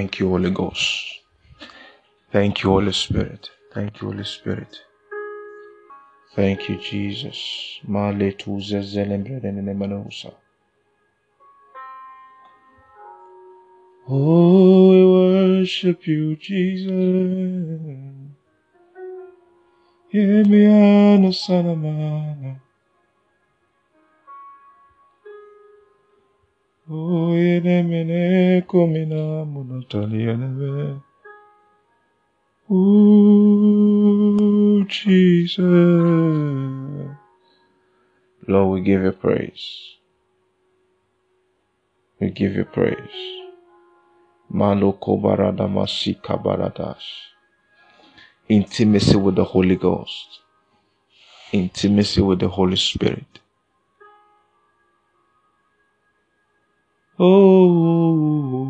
Thank 0.00 0.18
you, 0.18 0.30
Holy 0.30 0.50
Ghost. 0.50 1.20
Thank 2.32 2.62
you, 2.62 2.70
Holy 2.70 2.92
Spirit. 2.92 3.50
Thank 3.74 4.00
you, 4.00 4.08
Holy 4.08 4.24
Spirit. 4.24 4.78
Thank 6.34 6.70
you, 6.70 6.76
Jesus. 6.80 7.80
Male 7.86 8.32
tu. 8.32 8.58
Oh, 14.08 14.88
we 14.90 15.04
worship 15.04 16.06
you, 16.06 16.34
Jesus. 16.36 16.94
Yemiano 20.14 21.30
sanamana. 21.32 22.60
Oh, 26.90 27.34
yenemene 27.36 28.62
komina 28.68 29.44
monotoni 29.46 30.24
yeneme. 30.26 31.00
Oh, 32.70 34.36
Jesus. 34.88 35.60
Lord, 38.48 38.70
we 38.74 38.80
give 38.82 39.02
you 39.04 39.12
praise. 39.12 39.96
We 42.20 42.30
give 42.30 42.54
you 42.56 42.64
praise. 42.66 43.42
Maloko 44.52 45.16
barada 45.20 45.68
masika 45.68 46.38
baradash. 46.38 47.28
Intimacy 48.48 49.16
with 49.16 49.36
the 49.36 49.44
Holy 49.44 49.76
Ghost. 49.76 50.40
Intimacy 51.52 52.22
with 52.22 52.40
the 52.40 52.48
Holy 52.48 52.76
Spirit. 52.76 53.39
Oh. 57.22 58.64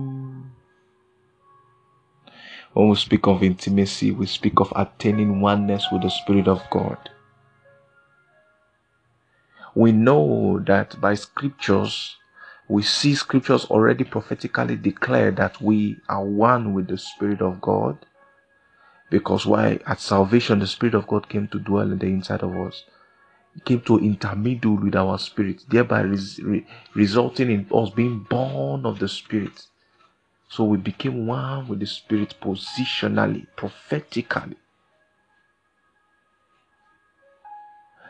When 2.72 2.88
we 2.88 2.96
speak 2.96 3.28
of 3.28 3.44
intimacy, 3.44 4.10
we 4.10 4.26
speak 4.26 4.58
of 4.60 4.72
attaining 4.74 5.40
oneness 5.40 5.86
with 5.92 6.02
the 6.02 6.10
Spirit 6.10 6.48
of 6.48 6.62
God. 6.70 6.98
We 9.76 9.92
know 9.92 10.60
that 10.66 11.00
by 11.00 11.14
scriptures, 11.14 12.16
we 12.68 12.82
see 12.82 13.14
scriptures 13.14 13.66
already 13.66 14.02
prophetically 14.04 14.76
declare 14.76 15.30
that 15.32 15.60
we 15.62 15.98
are 16.08 16.24
one 16.24 16.74
with 16.74 16.88
the 16.88 16.98
Spirit 16.98 17.40
of 17.40 17.60
God. 17.60 18.04
Because 19.10 19.46
why? 19.46 19.78
At 19.86 20.00
salvation, 20.00 20.58
the 20.58 20.66
Spirit 20.66 20.96
of 20.96 21.06
God 21.06 21.28
came 21.28 21.46
to 21.48 21.60
dwell 21.60 21.92
in 21.92 21.98
the 21.98 22.06
inside 22.06 22.42
of 22.42 22.56
us. 22.56 22.84
Came 23.64 23.82
to 23.82 23.98
intermingle 23.98 24.76
with 24.76 24.96
our 24.96 25.18
spirit, 25.18 25.64
thereby 25.68 26.02
res- 26.02 26.40
re- 26.40 26.66
resulting 26.94 27.50
in 27.50 27.66
us 27.74 27.90
being 27.90 28.20
born 28.30 28.86
of 28.86 28.98
the 29.00 29.08
Spirit. 29.08 29.66
So 30.48 30.64
we 30.64 30.78
became 30.78 31.26
one 31.26 31.68
with 31.68 31.80
the 31.80 31.86
Spirit 31.86 32.34
positionally, 32.42 33.46
prophetically. 33.56 34.56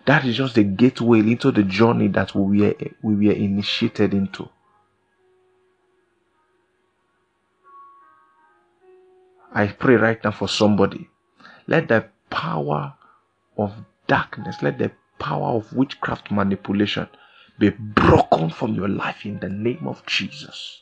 That 0.06 0.24
is 0.26 0.36
just 0.36 0.56
the 0.56 0.64
gateway 0.64 1.20
into 1.20 1.52
the 1.52 1.64
journey 1.64 2.08
that 2.08 2.34
we 2.34 2.62
were, 2.62 2.74
we 3.02 3.28
were 3.28 3.34
initiated 3.34 4.14
into. 4.14 4.48
I 9.52 9.68
pray 9.68 9.96
right 9.96 10.22
now 10.24 10.32
for 10.32 10.48
somebody. 10.48 11.08
Let 11.68 11.88
the 11.88 12.06
power 12.30 12.94
of 13.58 13.74
darkness, 14.08 14.62
let 14.62 14.78
the 14.78 14.92
power 15.20 15.56
of 15.56 15.72
witchcraft 15.72 16.30
manipulation 16.30 17.06
be 17.58 17.70
broken 17.70 18.50
from 18.50 18.74
your 18.74 18.88
life 18.88 19.24
in 19.24 19.38
the 19.38 19.48
name 19.48 19.86
of 19.86 20.04
Jesus. 20.06 20.80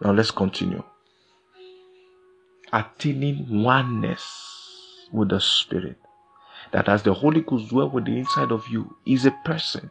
Now 0.00 0.12
let's 0.12 0.30
continue. 0.30 0.82
Attaining 2.72 3.62
oneness 3.62 5.08
with 5.12 5.30
the 5.30 5.40
Spirit. 5.40 5.96
That 6.72 6.88
as 6.88 7.02
the 7.02 7.14
Holy 7.14 7.40
Ghost 7.40 7.70
dwells 7.70 7.92
with 7.92 8.04
the 8.04 8.18
inside 8.18 8.52
of 8.52 8.66
you 8.68 8.96
is 9.06 9.24
a 9.24 9.30
person. 9.44 9.90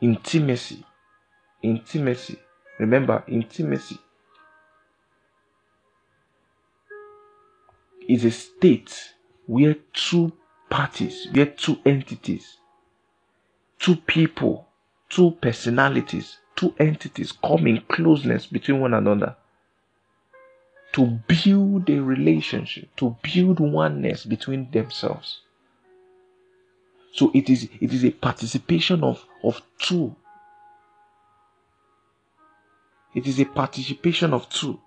Intimacy. 0.00 0.84
Intimacy. 1.62 2.38
Remember, 2.78 3.24
intimacy 3.28 3.98
is 8.08 8.24
a 8.24 8.30
state 8.30 9.14
where 9.46 9.74
two 9.92 10.32
parties, 10.70 11.28
where 11.32 11.46
two 11.46 11.78
entities, 11.84 12.58
two 13.78 13.96
people, 13.96 14.66
two 15.08 15.32
personalities, 15.40 16.38
two 16.56 16.74
entities 16.78 17.32
come 17.32 17.66
in 17.66 17.80
closeness 17.88 18.46
between 18.46 18.80
one 18.80 18.94
another 18.94 19.36
to 20.92 21.06
build 21.26 21.88
a 21.88 22.00
relationship, 22.00 22.94
to 22.96 23.16
build 23.22 23.60
oneness 23.60 24.24
between 24.24 24.70
themselves. 24.70 25.40
So 27.12 27.30
it 27.34 27.50
is 27.50 27.68
it 27.80 27.92
is 27.92 28.04
a 28.04 28.10
participation 28.10 29.02
of, 29.04 29.24
of 29.42 29.60
two. 29.78 30.14
It 33.14 33.26
is 33.26 33.40
a 33.40 33.44
participation 33.44 34.32
of 34.32 34.48
two. 34.48 34.80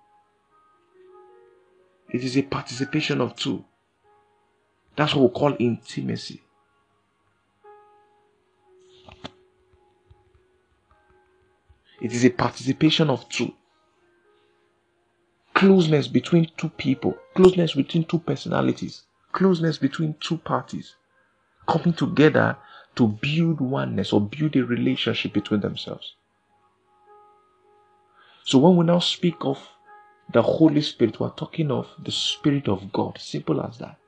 It 2.12 2.24
is 2.24 2.36
a 2.36 2.42
participation 2.42 3.20
of 3.20 3.36
two. 3.36 3.64
That's 4.96 5.14
what 5.14 5.32
we 5.32 5.38
call 5.38 5.56
intimacy. 5.58 6.42
It 12.00 12.12
is 12.12 12.24
a 12.24 12.30
participation 12.30 13.10
of 13.10 13.28
two. 13.28 13.52
Closeness 15.54 16.08
between 16.08 16.50
two 16.56 16.68
people, 16.68 17.16
closeness 17.34 17.74
between 17.74 18.04
two 18.04 18.18
personalities, 18.18 19.04
closeness 19.32 19.78
between 19.78 20.14
two 20.20 20.36
parties 20.38 20.96
coming 21.66 21.94
together 21.94 22.56
to 22.94 23.08
build 23.08 23.60
oneness 23.60 24.12
or 24.12 24.20
build 24.20 24.56
a 24.56 24.64
relationship 24.64 25.32
between 25.32 25.60
themselves. 25.60 26.14
So 28.44 28.58
when 28.58 28.76
we 28.76 28.84
now 28.84 29.00
speak 29.00 29.36
of 29.40 29.58
the 30.32 30.42
Holy 30.42 30.80
Spirit, 30.80 31.18
we're 31.18 31.30
talking 31.30 31.70
of 31.70 31.88
the 32.02 32.12
Spirit 32.12 32.68
of 32.68 32.92
God. 32.92 33.18
Simple 33.18 33.60
as 33.62 33.78
that. 33.78 33.98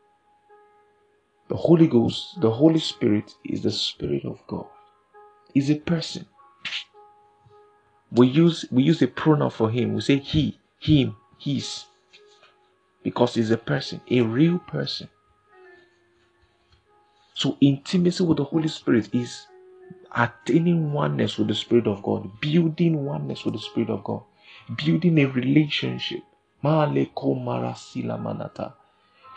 The 1.48 1.56
Holy 1.56 1.86
Ghost, 1.86 2.40
the 2.40 2.50
Holy 2.50 2.78
Spirit 2.78 3.34
is 3.44 3.62
the 3.62 3.70
Spirit 3.70 4.24
of 4.24 4.46
God. 4.46 4.66
Is 5.54 5.70
a 5.70 5.76
person. 5.76 6.26
We 8.12 8.26
use 8.26 8.66
we 8.70 8.82
use 8.82 9.02
a 9.02 9.06
pronoun 9.06 9.50
for 9.50 9.70
him. 9.70 9.94
We 9.94 10.00
say 10.02 10.18
he, 10.18 10.58
him, 10.78 11.16
his. 11.38 11.84
Because 13.02 13.34
he's 13.34 13.50
a 13.50 13.56
person, 13.56 14.00
a 14.10 14.20
real 14.20 14.58
person. 14.58 15.08
So 17.34 17.56
intimacy 17.60 18.24
with 18.24 18.38
the 18.38 18.44
Holy 18.44 18.68
Spirit 18.68 19.14
is 19.14 19.46
attaining 20.14 20.92
oneness 20.92 21.38
with 21.38 21.48
the 21.48 21.54
Spirit 21.54 21.86
of 21.86 22.02
God, 22.02 22.40
building 22.40 23.04
oneness 23.04 23.44
with 23.44 23.54
the 23.54 23.60
Spirit 23.60 23.90
of 23.90 24.04
God, 24.04 24.22
building 24.76 25.18
a 25.18 25.26
relationship. 25.26 26.22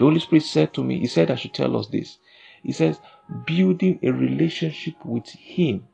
The 0.02 0.08
Holy 0.08 0.20
Spirit 0.20 0.46
said 0.46 0.74
to 0.74 0.84
me, 0.84 0.98
He 0.98 1.06
said 1.06 1.30
I 1.30 1.36
should 1.36 1.54
tell 1.54 1.78
us 1.78 1.86
this. 1.86 2.18
He 2.64 2.72
says, 2.72 3.00
building 3.46 4.00
a 4.02 4.10
relationship 4.10 4.96
with 5.06 5.30
Him 5.30 5.88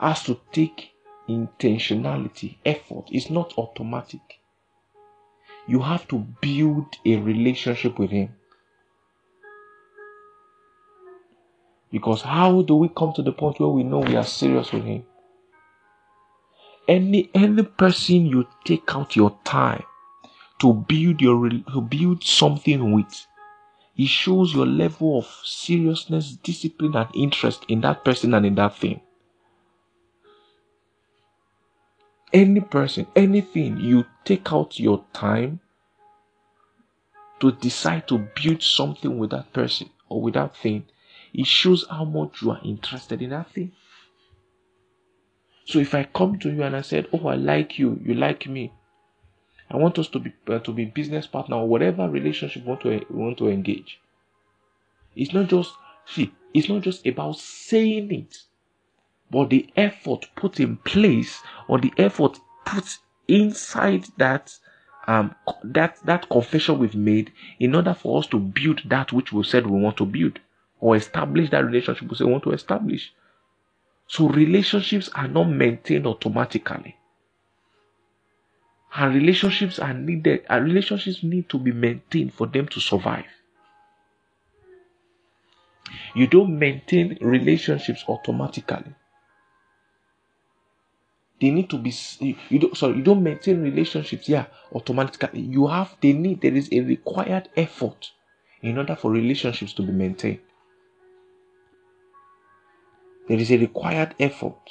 has 0.00 0.22
to 0.22 0.40
take 0.50 0.92
intentionality, 1.28 2.56
effort. 2.64 3.10
It's 3.12 3.28
not 3.28 3.52
automatic. 3.58 4.40
You 5.66 5.80
have 5.80 6.08
to 6.08 6.20
build 6.40 6.96
a 7.04 7.16
relationship 7.16 7.98
with 7.98 8.12
Him. 8.12 8.34
Because 11.92 12.22
how 12.22 12.62
do 12.62 12.76
we 12.76 12.88
come 12.88 13.12
to 13.12 13.22
the 13.22 13.32
point 13.32 13.60
where 13.60 13.68
we 13.68 13.82
know 13.82 13.98
we 13.98 14.16
are 14.16 14.24
serious 14.24 14.72
with 14.72 14.84
Him? 14.84 15.04
Any 16.86 17.30
any 17.34 17.62
person 17.62 18.26
you 18.26 18.46
take 18.64 18.94
out 18.94 19.16
your 19.16 19.38
time 19.44 19.84
to 20.60 20.74
build 20.74 21.20
your 21.20 21.48
to 21.48 21.80
build 21.80 22.22
something 22.22 22.92
with, 22.92 23.26
it 23.96 24.08
shows 24.08 24.54
your 24.54 24.66
level 24.66 25.18
of 25.18 25.26
seriousness, 25.44 26.32
discipline, 26.32 26.94
and 26.94 27.08
interest 27.14 27.64
in 27.68 27.80
that 27.82 28.04
person 28.04 28.34
and 28.34 28.44
in 28.44 28.54
that 28.56 28.76
thing. 28.76 29.00
Any 32.32 32.60
person, 32.60 33.06
anything 33.14 33.78
you 33.78 34.04
take 34.24 34.52
out 34.52 34.78
your 34.78 35.04
time 35.12 35.60
to 37.40 37.52
decide 37.52 38.08
to 38.08 38.18
build 38.42 38.62
something 38.62 39.18
with 39.18 39.30
that 39.30 39.52
person 39.52 39.88
or 40.08 40.20
with 40.20 40.34
that 40.34 40.56
thing, 40.56 40.84
it 41.32 41.46
shows 41.46 41.86
how 41.88 42.04
much 42.04 42.42
you 42.42 42.50
are 42.50 42.60
interested 42.64 43.22
in 43.22 43.30
that 43.30 43.50
thing. 43.50 43.72
So 45.66 45.78
if 45.78 45.94
I 45.94 46.04
come 46.04 46.38
to 46.40 46.50
you 46.50 46.62
and 46.62 46.76
I 46.76 46.82
said, 46.82 47.08
"Oh, 47.12 47.26
I 47.26 47.36
like 47.36 47.78
you, 47.78 48.00
you 48.04 48.14
like 48.14 48.46
me," 48.46 48.72
I 49.70 49.76
want 49.76 49.98
us 49.98 50.08
to 50.08 50.18
be 50.18 50.32
uh, 50.48 50.58
to 50.60 50.72
be 50.72 50.84
business 50.84 51.26
partner 51.26 51.56
or 51.56 51.68
whatever 51.68 52.08
relationship 52.08 52.62
we 52.62 52.68
want 52.68 52.82
to 52.82 53.06
we 53.10 53.16
want 53.16 53.38
to 53.38 53.48
engage. 53.48 53.98
It's 55.16 55.32
not 55.32 55.48
just 55.48 55.72
see 56.06 56.32
it's 56.52 56.68
not 56.68 56.82
just 56.82 57.06
about 57.06 57.38
saying 57.38 58.12
it, 58.12 58.42
but 59.30 59.50
the 59.50 59.68
effort 59.76 60.28
put 60.36 60.60
in 60.60 60.76
place 60.78 61.40
or 61.66 61.78
the 61.80 61.92
effort 61.96 62.38
put 62.66 62.98
inside 63.26 64.06
that 64.18 64.56
um, 65.06 65.34
that 65.62 65.98
that 66.04 66.28
confession 66.28 66.78
we've 66.78 66.94
made 66.94 67.32
in 67.58 67.74
order 67.74 67.94
for 67.94 68.18
us 68.18 68.26
to 68.28 68.38
build 68.38 68.82
that 68.86 69.12
which 69.12 69.32
we 69.32 69.42
said 69.44 69.66
we 69.66 69.80
want 69.80 69.96
to 69.96 70.06
build 70.06 70.38
or 70.80 70.94
establish 70.94 71.50
that 71.50 71.64
relationship 71.64 72.08
we 72.08 72.16
say 72.16 72.24
we 72.24 72.32
want 72.32 72.44
to 72.44 72.52
establish. 72.52 73.12
So 74.06 74.28
relationships 74.28 75.08
are 75.14 75.28
not 75.28 75.44
maintained 75.44 76.06
automatically. 76.06 76.96
And 78.94 79.14
relationships 79.14 79.78
are 79.78 79.92
needed, 79.94 80.44
and 80.48 80.64
relationships 80.64 81.22
need 81.24 81.48
to 81.48 81.58
be 81.58 81.72
maintained 81.72 82.32
for 82.34 82.46
them 82.46 82.68
to 82.68 82.80
survive. 82.80 83.26
You 86.14 86.28
don't 86.28 86.58
maintain 86.58 87.18
relationships 87.20 88.04
automatically. 88.08 88.94
They 91.40 91.50
need 91.50 91.68
to 91.70 91.78
be 91.78 91.92
you 92.48 92.58
don't 92.60 92.76
sorry, 92.76 92.96
you 92.98 93.02
don't 93.02 93.22
maintain 93.22 93.60
relationships, 93.62 94.28
yeah, 94.28 94.46
automatically. 94.72 95.40
You 95.40 95.66
have 95.66 95.96
they 96.00 96.12
need 96.12 96.40
there 96.40 96.54
is 96.54 96.68
a 96.70 96.80
required 96.80 97.48
effort 97.56 98.12
in 98.62 98.78
order 98.78 98.94
for 98.94 99.10
relationships 99.10 99.72
to 99.74 99.82
be 99.82 99.92
maintained. 99.92 100.40
There 103.28 103.38
is 103.38 103.50
a 103.50 103.56
required 103.58 104.14
effort. 104.20 104.70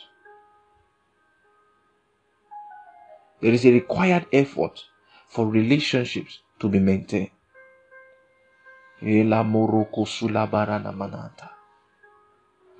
There 3.41 3.51
is 3.51 3.65
a 3.65 3.71
required 3.71 4.27
effort 4.31 4.85
for 5.27 5.47
relationships 5.47 6.39
to 6.59 6.69
be 6.69 6.79
maintained. 6.79 7.31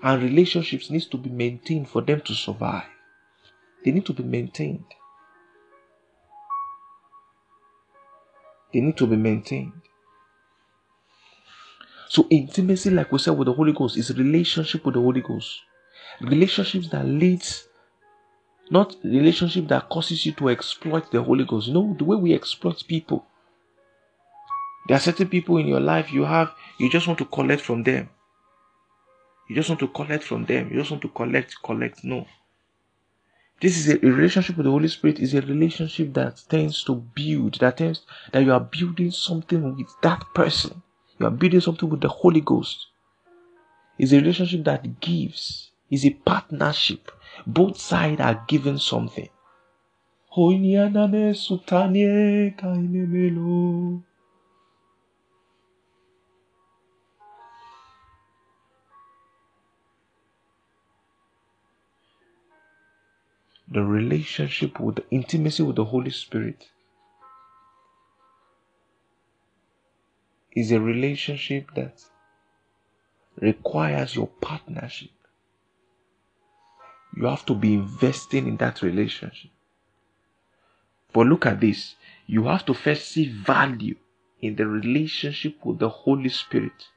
And 0.03 0.21
relationships 0.21 0.89
needs 0.89 1.07
to 1.07 1.17
be 1.17 1.29
maintained 1.29 1.89
for 1.89 2.01
them 2.01 2.21
to 2.21 2.33
survive. 2.33 2.83
They 3.83 3.91
need 3.91 4.05
to 4.05 4.13
be 4.13 4.23
maintained. 4.23 4.85
They 8.71 8.81
need 8.81 8.97
to 8.97 9.07
be 9.07 9.15
maintained. 9.15 9.81
So 12.13 12.27
intimacy, 12.30 12.92
like 12.92 13.12
we 13.12 13.18
said 13.18 13.36
with 13.36 13.48
the 13.48 13.54
Holy 13.54 13.74
Ghost, 13.74 13.98
is 13.98 14.15
relationship 14.15 14.86
with 14.86 14.94
the 14.94 15.01
Holy 15.01 15.21
Ghost. 15.21 15.62
Relationships 16.21 16.88
that 16.89 17.04
leads, 17.07 17.68
not 18.69 18.95
relationship 19.04 19.68
that 19.69 19.89
causes 19.89 20.24
you 20.24 20.31
to 20.33 20.50
exploit 20.50 21.10
the 21.10 21.24
Holy 21.24 21.44
Ghost. 21.44 21.69
You 21.69 21.74
know, 21.74 21.95
the 21.98 22.04
way 22.04 22.15
we 22.15 22.36
exploit 22.36 22.83
people. 22.88 23.25
There 24.88 24.95
are 24.95 25.00
certain 25.00 25.27
people 25.27 25.57
in 25.57 25.65
your 25.65 25.80
life 25.80 26.13
you 26.13 26.24
have, 26.24 26.51
you 26.77 26.88
just 26.88 27.07
want 27.07 27.18
to 27.18 27.25
collect 27.25 27.63
from 27.63 27.81
them. 27.81 28.07
You 29.50 29.56
just 29.56 29.69
want 29.69 29.80
to 29.80 29.88
collect 29.88 30.24
from 30.24 30.45
them. 30.45 30.69
You 30.69 30.77
just 30.77 30.92
want 30.92 31.01
to 31.01 31.09
collect, 31.09 31.56
collect. 31.63 32.04
No. 32.04 32.27
This 33.59 33.75
is 33.75 33.89
a, 33.89 34.06
a, 34.06 34.12
relationship 34.12 34.57
with 34.57 34.66
the 34.66 34.71
Holy 34.71 34.88
Spirit 34.88 35.18
is 35.18 35.33
a 35.33 35.42
relationship 35.42 36.13
that 36.13 36.44
tends 36.48 36.83
to 36.83 36.94
build, 36.94 37.56
that 37.56 37.77
tends 37.77 38.04
that 38.31 38.44
you 38.44 38.54
are 38.54 38.59
building 38.59 39.09
something 39.09 39.75
with 39.75 39.88
that 40.04 40.24
person. 40.36 40.83
You 41.23 41.27
are 41.27 41.31
building 41.31 41.61
something 41.61 41.87
with 41.87 42.01
the 42.01 42.09
Holy 42.09 42.41
Ghost. 42.41 42.87
It's 43.97 44.11
a 44.11 44.17
relationship 44.17 44.65
that 44.65 44.99
gives. 44.99 45.71
It's 45.89 46.03
a 46.03 46.09
partnership. 46.09 47.09
Both 47.47 47.79
sides 47.79 48.19
are 48.19 48.43
giving 48.45 48.77
something. 48.77 49.29
the 63.71 63.81
relationship 63.81 64.77
with 64.77 64.95
the 64.95 65.05
intimacy 65.09 65.63
with 65.63 65.77
the 65.77 65.85
Holy 65.85 66.11
Spirit 66.11 66.72
is 70.55 70.71
a 70.71 70.79
relationship 70.79 71.73
that 71.75 72.03
requires 73.39 74.15
your 74.15 74.27
partnership. 74.27 75.09
You 77.15 77.25
have 77.25 77.45
to 77.45 77.55
be 77.55 77.73
investing 77.73 78.47
in 78.47 78.57
that 78.57 78.81
relationship. 78.81 79.51
But 81.11 81.27
look 81.27 81.45
at 81.45 81.59
this. 81.59 81.95
You 82.25 82.45
have 82.45 82.65
to 82.65 82.73
first 82.73 83.09
see 83.09 83.27
value 83.27 83.95
in 84.41 84.55
the 84.55 84.65
relationship 84.65 85.63
with 85.63 85.79
the 85.79 85.89
Holy 85.89 86.29
Spirit. 86.29 86.88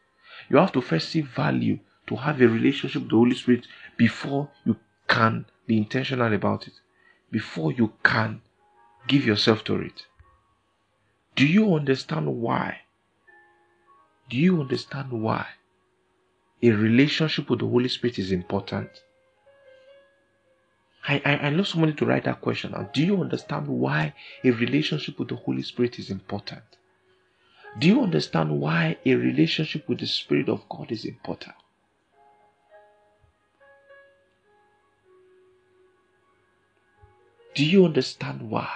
You 0.48 0.56
have 0.58 0.72
to 0.72 0.80
first 0.80 1.10
see 1.10 1.20
value 1.20 1.78
to 2.06 2.16
have 2.16 2.40
a 2.40 2.48
relationship 2.48 3.02
with 3.02 3.10
the 3.10 3.16
Holy 3.16 3.34
Spirit 3.34 3.66
before 3.96 4.48
you 4.64 4.76
can 5.08 5.46
be 5.66 5.76
intentional 5.78 6.32
about 6.32 6.66
it 6.66 6.74
before 7.30 7.72
you 7.72 7.92
can 8.02 8.40
give 9.06 9.26
yourself 9.26 9.64
to 9.64 9.76
it. 9.76 10.06
Do 11.34 11.46
you 11.46 11.74
understand 11.74 12.26
why? 12.36 12.80
Do 14.28 14.36
you 14.36 14.60
understand 14.60 15.12
why 15.12 15.46
a 16.62 16.70
relationship 16.70 17.48
with 17.48 17.60
the 17.60 17.68
Holy 17.68 17.88
Spirit 17.88 18.18
is 18.18 18.32
important? 18.32 18.90
I, 21.06 21.22
I, 21.24 21.34
I 21.34 21.48
love 21.50 21.68
somebody 21.68 21.92
to 21.94 22.06
write 22.06 22.24
that 22.24 22.40
question 22.40 22.74
out. 22.74 22.92
Do 22.92 23.04
you 23.04 23.20
understand 23.20 23.68
why 23.68 24.14
a 24.42 24.50
relationship 24.50 25.18
with 25.18 25.28
the 25.28 25.36
Holy 25.36 25.62
Spirit 25.62 25.98
is 25.98 26.10
important? 26.10 26.62
Do 27.78 27.86
you 27.86 28.02
understand 28.02 28.60
why 28.60 28.96
a 29.04 29.14
relationship 29.14 29.88
with 29.88 30.00
the 30.00 30.06
Spirit 30.06 30.48
of 30.48 30.68
God 30.68 30.90
is 30.90 31.04
important? 31.04 31.54
Do 37.54 37.64
you 37.64 37.84
understand 37.84 38.50
why? 38.50 38.68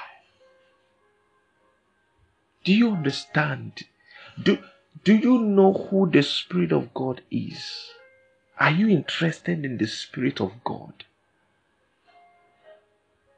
Do 2.65 2.73
you 2.73 2.93
understand? 2.93 3.83
Do, 4.43 4.59
do 5.05 5.15
you 5.15 5.39
know 5.39 5.73
who 5.73 6.11
the 6.11 6.23
Spirit 6.23 6.73
of 6.73 6.93
God 6.95 7.23
is? 7.31 7.91
Are 8.59 8.71
you 8.71 8.89
interested 8.89 9.65
in 9.65 9.79
the 9.79 9.87
Spirit 9.87 10.41
of 10.41 10.53
God? 10.65 11.05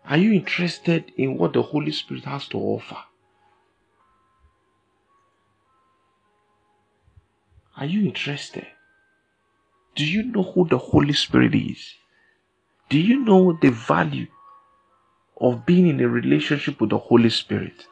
Are 0.05 0.17
you 0.17 0.33
interested 0.33 1.13
in 1.17 1.39
what 1.39 1.53
the 1.53 1.63
Holy 1.63 1.93
Spirit 1.93 2.25
has 2.25 2.49
to 2.49 2.59
offer? 2.59 2.99
Are 7.77 7.87
you 7.87 8.05
interested? 8.05 8.67
Do 9.95 10.05
you 10.05 10.25
know 10.25 10.43
who 10.43 10.67
the 10.69 10.79
Holy 10.79 11.13
Spirit 11.13 11.55
is? 11.55 11.95
Do 12.89 12.99
you 12.99 13.25
know 13.25 13.59
the 13.61 13.71
value 13.71 14.27
of 15.43 15.67
being 15.67 15.89
in 15.89 16.01
a 16.01 16.09
relationship 16.09 16.81
with 16.81 16.91
the 16.91 16.99
Holy 16.99 17.29
Spirit. 17.29 17.87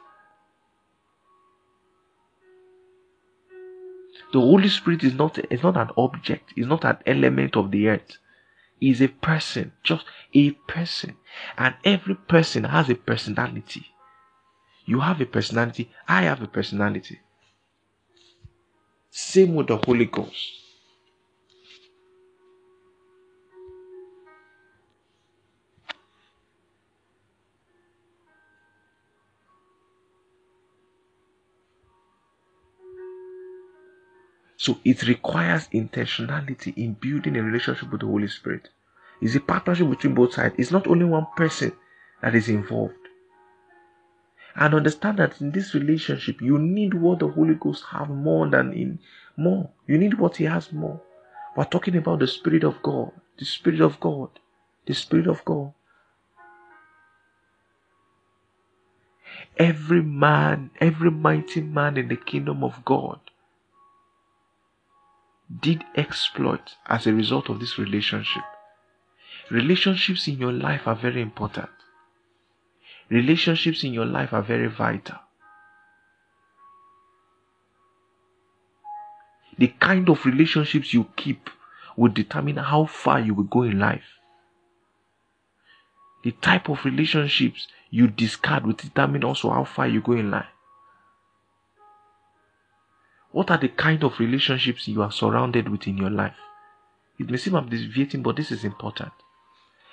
The 4.31 4.39
Holy 4.39 4.69
Spirit 4.69 5.03
is 5.03 5.13
not, 5.13 5.37
is 5.51 5.63
not 5.63 5.75
an 5.75 5.89
object, 5.97 6.53
is 6.55 6.67
not 6.67 6.85
an 6.85 6.97
element 7.05 7.55
of 7.55 7.71
the 7.71 7.89
earth. 7.89 8.17
Is 8.79 9.01
a 9.01 9.09
person, 9.09 9.73
just 9.83 10.05
a 10.33 10.51
person. 10.51 11.17
And 11.57 11.75
every 11.83 12.15
person 12.15 12.63
has 12.63 12.89
a 12.89 12.95
personality. 12.95 13.85
You 14.85 15.01
have 15.01 15.21
a 15.21 15.25
personality, 15.25 15.91
I 16.07 16.23
have 16.23 16.41
a 16.41 16.47
personality. 16.47 17.19
Same 19.11 19.55
with 19.55 19.67
the 19.67 19.77
Holy 19.77 20.05
Ghost. 20.05 20.60
So 34.61 34.77
it 34.85 35.07
requires 35.07 35.67
intentionality 35.69 36.77
in 36.77 36.93
building 36.93 37.35
a 37.35 37.41
relationship 37.41 37.91
with 37.91 38.01
the 38.01 38.05
Holy 38.05 38.27
Spirit. 38.27 38.69
It's 39.19 39.33
a 39.33 39.39
partnership 39.39 39.89
between 39.89 40.13
both 40.13 40.35
sides. 40.35 40.53
It's 40.59 40.69
not 40.69 40.85
only 40.85 41.05
one 41.05 41.25
person 41.35 41.71
that 42.21 42.35
is 42.35 42.47
involved. 42.47 42.93
And 44.55 44.75
understand 44.75 45.17
that 45.17 45.41
in 45.41 45.49
this 45.49 45.73
relationship, 45.73 46.41
you 46.41 46.59
need 46.59 46.93
what 46.93 47.17
the 47.17 47.27
Holy 47.27 47.55
Ghost 47.55 47.85
have 47.89 48.11
more 48.11 48.47
than 48.47 48.71
in 48.73 48.99
more. 49.35 49.71
You 49.87 49.97
need 49.97 50.19
what 50.19 50.35
He 50.35 50.43
has 50.43 50.71
more. 50.71 51.01
We're 51.57 51.65
talking 51.65 51.95
about 51.95 52.19
the 52.19 52.27
Spirit 52.27 52.63
of 52.63 52.83
God. 52.83 53.13
The 53.39 53.45
Spirit 53.45 53.81
of 53.81 53.99
God. 53.99 54.29
The 54.85 54.93
Spirit 54.93 55.25
of 55.25 55.43
God. 55.43 55.73
Every 59.57 60.03
man, 60.03 60.69
every 60.79 61.09
mighty 61.09 61.61
man 61.61 61.97
in 61.97 62.09
the 62.09 62.15
kingdom 62.15 62.63
of 62.63 62.85
God 62.85 63.21
did 65.59 65.83
exploit 65.95 66.75
as 66.87 67.05
a 67.05 67.13
result 67.13 67.49
of 67.49 67.59
this 67.59 67.77
relationship. 67.77 68.43
Relationships 69.49 70.27
in 70.27 70.37
your 70.37 70.51
life 70.53 70.87
are 70.87 70.95
very 70.95 71.21
important. 71.21 71.69
Relationships 73.09 73.83
in 73.83 73.93
your 73.93 74.05
life 74.05 74.31
are 74.31 74.41
very 74.41 74.67
vital. 74.67 75.17
The 79.57 79.67
kind 79.67 80.09
of 80.09 80.25
relationships 80.25 80.93
you 80.93 81.07
keep 81.15 81.49
will 81.97 82.11
determine 82.11 82.57
how 82.57 82.85
far 82.85 83.19
you 83.19 83.33
will 83.33 83.43
go 83.43 83.63
in 83.63 83.77
life. 83.77 84.19
The 86.23 86.31
type 86.31 86.69
of 86.69 86.85
relationships 86.85 87.67
you 87.89 88.07
discard 88.07 88.65
will 88.65 88.73
determine 88.73 89.23
also 89.23 89.49
how 89.49 89.65
far 89.65 89.87
you 89.87 90.01
go 90.01 90.13
in 90.13 90.31
life. 90.31 90.45
What 93.31 93.49
are 93.49 93.57
the 93.57 93.69
kind 93.69 94.03
of 94.03 94.19
relationships 94.19 94.87
you 94.87 95.01
are 95.01 95.11
surrounded 95.11 95.69
with 95.69 95.87
in 95.87 95.97
your 95.97 96.09
life? 96.09 96.35
It 97.19 97.29
may 97.29 97.37
seem 97.37 97.55
I'm 97.55 97.69
deviating, 97.69 98.23
but 98.23 98.35
this 98.35 98.51
is 98.51 98.63
important. 98.63 99.11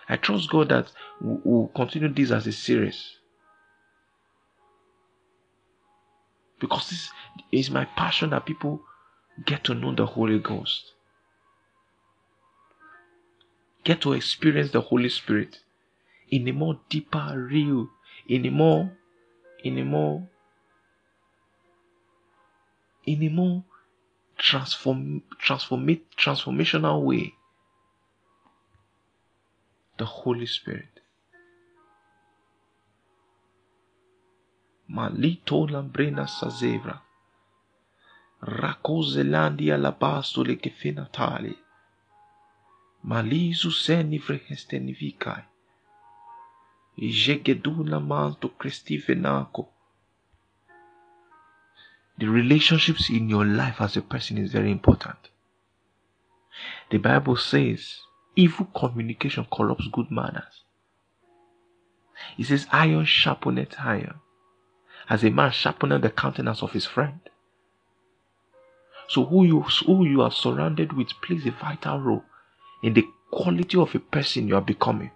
I 0.08 0.16
trust 0.16 0.50
God 0.50 0.70
that 0.70 0.90
we'll 1.20 1.68
continue 1.68 2.08
this 2.08 2.30
as 2.30 2.46
a 2.46 2.52
series. 2.52 3.16
Because 6.58 6.88
this 6.90 7.10
is 7.52 7.70
my 7.70 7.84
passion 7.84 8.30
that 8.30 8.46
people 8.46 8.80
get 9.44 9.62
to 9.64 9.74
know 9.74 9.94
the 9.94 10.06
Holy 10.06 10.38
Ghost, 10.40 10.92
get 13.84 14.00
to 14.00 14.14
experience 14.14 14.72
the 14.72 14.80
Holy 14.80 15.08
Spirit 15.08 15.60
in 16.30 16.48
a 16.48 16.52
more 16.52 16.80
deeper, 16.88 17.46
real, 17.48 17.88
in 18.26 18.44
a 18.46 18.50
more, 18.50 18.90
in 19.62 19.78
a 19.78 19.84
more, 19.84 20.28
in 23.08 23.22
a 23.22 23.30
more 23.30 23.62
transform, 24.36 25.22
transform, 25.38 26.00
transformational 26.16 27.02
way. 27.02 27.34
The 29.96 30.04
Holy 30.04 30.46
Spirit. 30.46 31.00
Malito 34.90 35.66
lambrena 35.66 36.26
sazevra. 36.26 37.02
Rakozelandia 38.40 39.76
labastole 39.76 40.56
che 40.56 40.70
fenatali. 40.70 41.56
Malizu 43.00 43.70
seni 43.70 44.18
vrehestenivikai. 44.18 45.44
Jegeduna 46.94 47.98
manto 47.98 48.54
crestivenaco. 48.56 49.77
The 52.18 52.26
relationships 52.26 53.10
in 53.10 53.28
your 53.28 53.44
life 53.44 53.80
as 53.80 53.96
a 53.96 54.02
person 54.02 54.38
is 54.38 54.52
very 54.52 54.72
important. 54.72 55.16
The 56.90 56.98
Bible 56.98 57.36
says 57.36 58.00
evil 58.34 58.66
communication 58.66 59.46
corrupts 59.52 59.86
good 59.92 60.10
manners. 60.10 60.64
It 62.36 62.46
says 62.46 62.66
iron 62.72 63.04
sharpeneth 63.04 63.78
iron, 63.78 64.20
as 65.08 65.22
a 65.22 65.30
man 65.30 65.50
sharpeneth 65.52 66.02
the 66.02 66.10
countenance 66.10 66.62
of 66.62 66.72
his 66.72 66.86
friend. 66.86 67.20
So 69.08 69.24
who 69.24 69.44
you 69.44 69.60
who 69.86 70.04
you 70.04 70.22
are 70.22 70.32
surrounded 70.32 70.92
with 70.92 71.08
plays 71.22 71.46
a 71.46 71.52
vital 71.52 72.00
role 72.00 72.24
in 72.82 72.94
the 72.94 73.06
quality 73.30 73.78
of 73.78 73.94
a 73.94 74.00
person 74.00 74.48
you 74.48 74.56
are 74.56 74.60
becoming. 74.60 75.12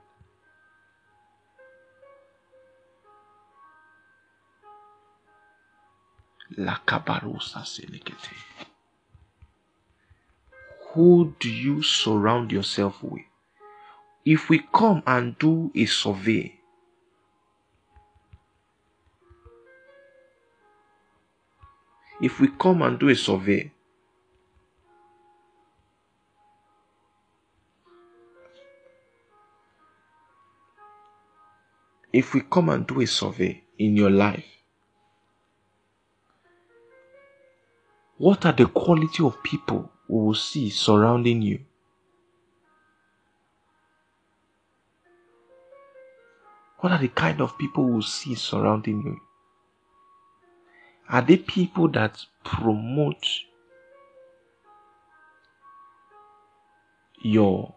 La 6.56 6.80
selekete. 7.64 8.34
Who 10.92 11.34
do 11.40 11.48
you 11.48 11.82
surround 11.82 12.52
yourself 12.52 13.02
with? 13.02 13.22
If 14.24 14.50
we 14.50 14.62
come 14.72 15.02
and 15.06 15.38
do 15.38 15.70
a 15.74 15.86
survey, 15.86 16.58
if 22.20 22.38
we 22.40 22.48
come 22.58 22.82
and 22.82 22.98
do 22.98 23.08
a 23.08 23.16
survey, 23.16 23.72
if 32.12 32.34
we 32.34 32.42
come 32.42 32.68
and 32.68 32.86
do 32.86 33.00
a 33.00 33.06
survey 33.06 33.62
in 33.78 33.96
your 33.96 34.10
life, 34.10 34.51
What 38.22 38.46
are 38.46 38.52
the 38.52 38.66
quality 38.66 39.24
of 39.24 39.42
people 39.42 39.90
we 40.06 40.26
will 40.26 40.34
see 40.36 40.70
surrounding 40.70 41.42
you? 41.42 41.58
What 46.78 46.92
are 46.92 47.00
the 47.00 47.08
kind 47.08 47.40
of 47.40 47.58
people 47.58 47.82
we 47.84 47.94
will 47.94 48.02
see 48.02 48.36
surrounding 48.36 49.02
you? 49.02 49.20
Are 51.08 51.20
they 51.20 51.36
people 51.36 51.88
that 51.88 52.24
promote 52.44 53.26
your 57.22 57.74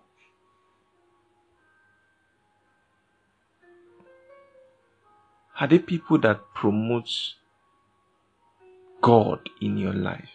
are 5.60 5.68
they 5.68 5.80
people 5.80 6.20
that 6.20 6.40
promote 6.54 7.10
God 9.02 9.40
in 9.62 9.78
your 9.78 9.94
life? 9.94 10.30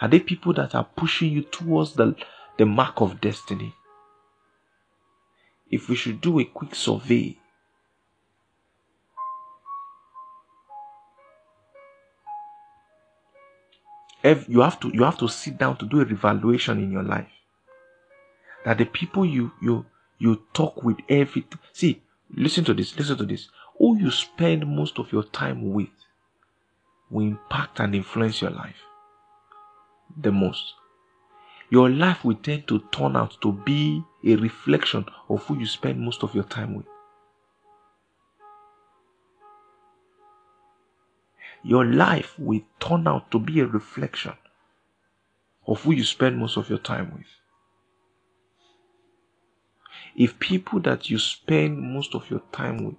Are 0.00 0.08
they 0.08 0.20
people 0.20 0.52
that 0.54 0.74
are 0.74 0.88
pushing 0.96 1.32
you 1.32 1.42
towards 1.42 1.94
the, 1.94 2.14
the 2.58 2.66
mark 2.66 3.00
of 3.00 3.20
destiny? 3.20 3.74
If 5.70 5.88
we 5.88 5.96
should 5.96 6.20
do 6.20 6.38
a 6.38 6.44
quick 6.44 6.74
survey, 6.74 7.38
if 14.26 14.48
you 14.48 14.60
have 14.60 14.80
to 14.80 14.90
you 14.92 15.04
have 15.04 15.18
to 15.18 15.28
sit 15.28 15.56
down 15.56 15.76
to 15.76 15.86
do 15.86 16.00
a 16.00 16.04
revaluation 16.04 16.82
in 16.82 16.90
your 16.90 17.02
life. 17.02 17.28
That 18.64 18.78
the 18.78 18.84
people 18.84 19.24
you 19.24 19.52
you 19.62 19.86
you 20.18 20.42
talk 20.52 20.82
with 20.82 20.98
every 21.08 21.46
see 21.72 22.02
listen 22.34 22.64
to 22.64 22.74
this 22.74 22.96
listen 22.98 23.16
to 23.18 23.24
this 23.24 23.48
who 23.78 23.96
you 23.98 24.10
spend 24.10 24.66
most 24.66 24.98
of 24.98 25.12
your 25.12 25.22
time 25.22 25.72
with 25.72 25.88
will 27.10 27.26
impact 27.26 27.80
and 27.80 27.94
influence 27.94 28.42
your 28.42 28.50
life 28.50 28.82
the 30.16 30.32
most. 30.32 30.74
Your 31.70 31.90
life 31.90 32.24
will 32.24 32.36
tend 32.36 32.68
to 32.68 32.80
turn 32.92 33.16
out 33.16 33.36
to 33.42 33.52
be 33.52 34.02
a 34.24 34.36
reflection 34.36 35.04
of 35.28 35.44
who 35.44 35.58
you 35.58 35.66
spend 35.66 36.00
most 36.00 36.22
of 36.22 36.34
your 36.34 36.44
time 36.44 36.74
with. 36.74 36.86
Your 41.64 41.84
life 41.84 42.38
will 42.38 42.60
turn 42.78 43.08
out 43.08 43.30
to 43.32 43.40
be 43.40 43.60
a 43.60 43.66
reflection 43.66 44.34
of 45.66 45.82
who 45.82 45.92
you 45.92 46.04
spend 46.04 46.38
most 46.38 46.56
of 46.56 46.68
your 46.68 46.78
time 46.78 47.12
with. 47.12 47.26
If 50.14 50.38
people 50.38 50.80
that 50.80 51.10
you 51.10 51.18
spend 51.18 51.78
most 51.78 52.14
of 52.14 52.30
your 52.30 52.42
time 52.52 52.84
with 52.84 52.96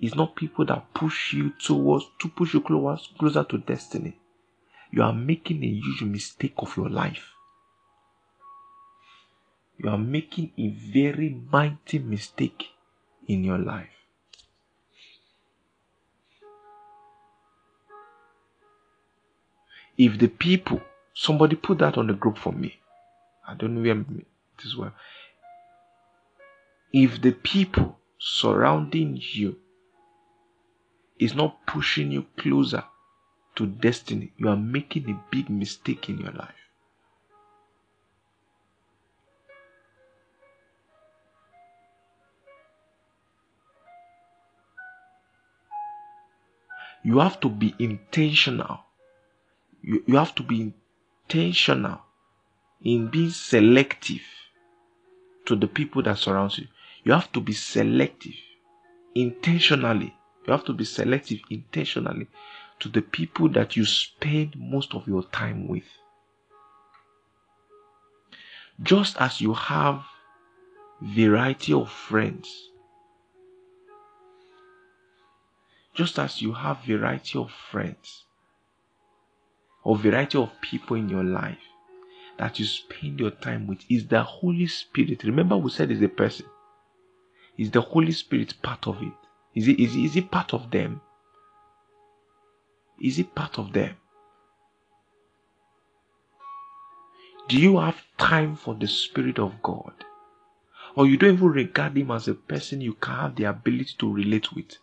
is 0.00 0.14
not 0.14 0.36
people 0.36 0.64
that 0.66 0.94
push 0.94 1.32
you 1.32 1.50
towards 1.50 2.06
to 2.20 2.28
push 2.28 2.54
you 2.54 2.60
closer, 2.60 3.02
closer 3.18 3.44
to 3.44 3.58
destiny. 3.58 4.18
You 4.90 5.02
are 5.02 5.12
making 5.12 5.62
a 5.62 5.68
huge 5.68 6.02
mistake 6.02 6.54
of 6.58 6.76
your 6.76 6.88
life. 6.88 7.32
You 9.78 9.90
are 9.90 9.98
making 9.98 10.52
a 10.56 10.68
very 10.70 11.40
mighty 11.52 11.98
mistake 11.98 12.68
in 13.26 13.44
your 13.44 13.58
life. 13.58 13.88
If 19.96 20.18
the 20.18 20.28
people, 20.28 20.80
somebody 21.12 21.56
put 21.56 21.78
that 21.78 21.98
on 21.98 22.06
the 22.06 22.12
group 22.14 22.38
for 22.38 22.52
me. 22.52 22.78
I 23.46 23.54
don't 23.54 23.74
know 23.74 23.82
where 23.82 24.04
this 24.62 24.76
well. 24.76 24.92
If 26.92 27.20
the 27.20 27.32
people 27.32 27.98
surrounding 28.18 29.18
you 29.20 29.56
is 31.18 31.34
not 31.34 31.66
pushing 31.66 32.12
you 32.12 32.26
closer 32.36 32.84
to 33.56 33.66
destiny, 33.66 34.32
you 34.36 34.48
are 34.48 34.56
making 34.56 35.10
a 35.10 35.20
big 35.30 35.50
mistake 35.50 36.08
in 36.08 36.18
your 36.18 36.32
life. 36.32 36.54
You 47.02 47.18
have 47.18 47.40
to 47.40 47.48
be 47.48 47.74
intentional. 47.78 48.80
You, 49.82 50.02
you 50.06 50.16
have 50.16 50.34
to 50.36 50.42
be 50.42 50.72
intentional 51.28 52.00
in 52.82 53.08
being 53.08 53.30
selective 53.30 54.22
to 55.46 55.56
the 55.56 55.66
people 55.66 56.02
that 56.02 56.18
surround 56.18 56.58
you. 56.58 56.66
You 57.04 57.12
have 57.12 57.32
to 57.32 57.40
be 57.40 57.52
selective 57.52 58.34
intentionally 59.14 60.14
you 60.48 60.52
have 60.52 60.64
to 60.64 60.72
be 60.72 60.84
selective 60.84 61.40
intentionally 61.50 62.26
to 62.80 62.88
the 62.88 63.02
people 63.02 63.50
that 63.50 63.76
you 63.76 63.84
spend 63.84 64.56
most 64.56 64.94
of 64.94 65.06
your 65.06 65.22
time 65.24 65.68
with. 65.68 65.84
Just 68.82 69.18
as 69.18 69.42
you 69.42 69.52
have 69.52 70.02
variety 71.02 71.74
of 71.74 71.90
friends, 71.90 72.70
just 75.94 76.18
as 76.18 76.40
you 76.40 76.54
have 76.54 76.78
variety 76.84 77.38
of 77.38 77.50
friends 77.50 78.24
or 79.84 79.98
variety 79.98 80.38
of 80.38 80.50
people 80.62 80.96
in 80.96 81.10
your 81.10 81.24
life, 81.24 81.58
that 82.38 82.58
you 82.58 82.64
spend 82.64 83.20
your 83.20 83.32
time 83.32 83.66
with 83.66 83.80
is 83.90 84.06
the 84.06 84.22
Holy 84.22 84.66
Spirit. 84.68 85.24
Remember, 85.24 85.58
we 85.58 85.70
said 85.70 85.90
is 85.90 86.00
a 86.00 86.08
person. 86.08 86.46
Is 87.58 87.70
the 87.70 87.80
Holy 87.80 88.12
Spirit 88.12 88.54
part 88.62 88.86
of 88.86 89.02
it? 89.02 89.27
Is 89.58 89.66
it, 89.66 89.80
is, 89.80 89.96
is 89.96 90.14
it 90.14 90.30
part 90.30 90.54
of 90.54 90.70
them? 90.70 91.00
Is 93.02 93.18
it 93.18 93.34
part 93.34 93.58
of 93.58 93.72
them? 93.72 93.96
Do 97.48 97.58
you 97.58 97.80
have 97.80 98.00
time 98.18 98.54
for 98.54 98.76
the 98.76 98.86
Spirit 98.86 99.40
of 99.40 99.60
God? 99.60 99.94
Or 100.94 101.08
you 101.08 101.16
don't 101.16 101.34
even 101.34 101.48
regard 101.48 101.98
Him 101.98 102.12
as 102.12 102.28
a 102.28 102.34
person 102.34 102.80
you 102.80 102.94
can 102.94 103.14
have 103.16 103.34
the 103.34 103.44
ability 103.46 103.94
to 103.98 104.12
relate 104.12 104.52
with? 104.52 104.78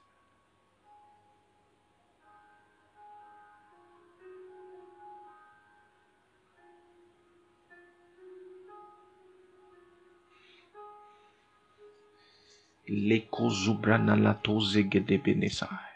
Leko 12.88 13.50
zubrana 13.50 14.16
la 14.16 14.34
toze 14.34 14.84
gedebenesai. 14.84 15.94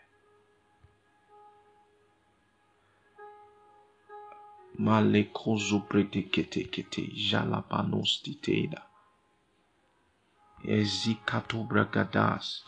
Maleko 4.80 5.58
zubrede 5.58 6.22
kete 6.32 6.64
kete 6.64 7.04
jalapanos 7.30 8.22
titeda. 8.24 8.82
Ezikato 10.64 11.64
bragadas. 11.64 12.64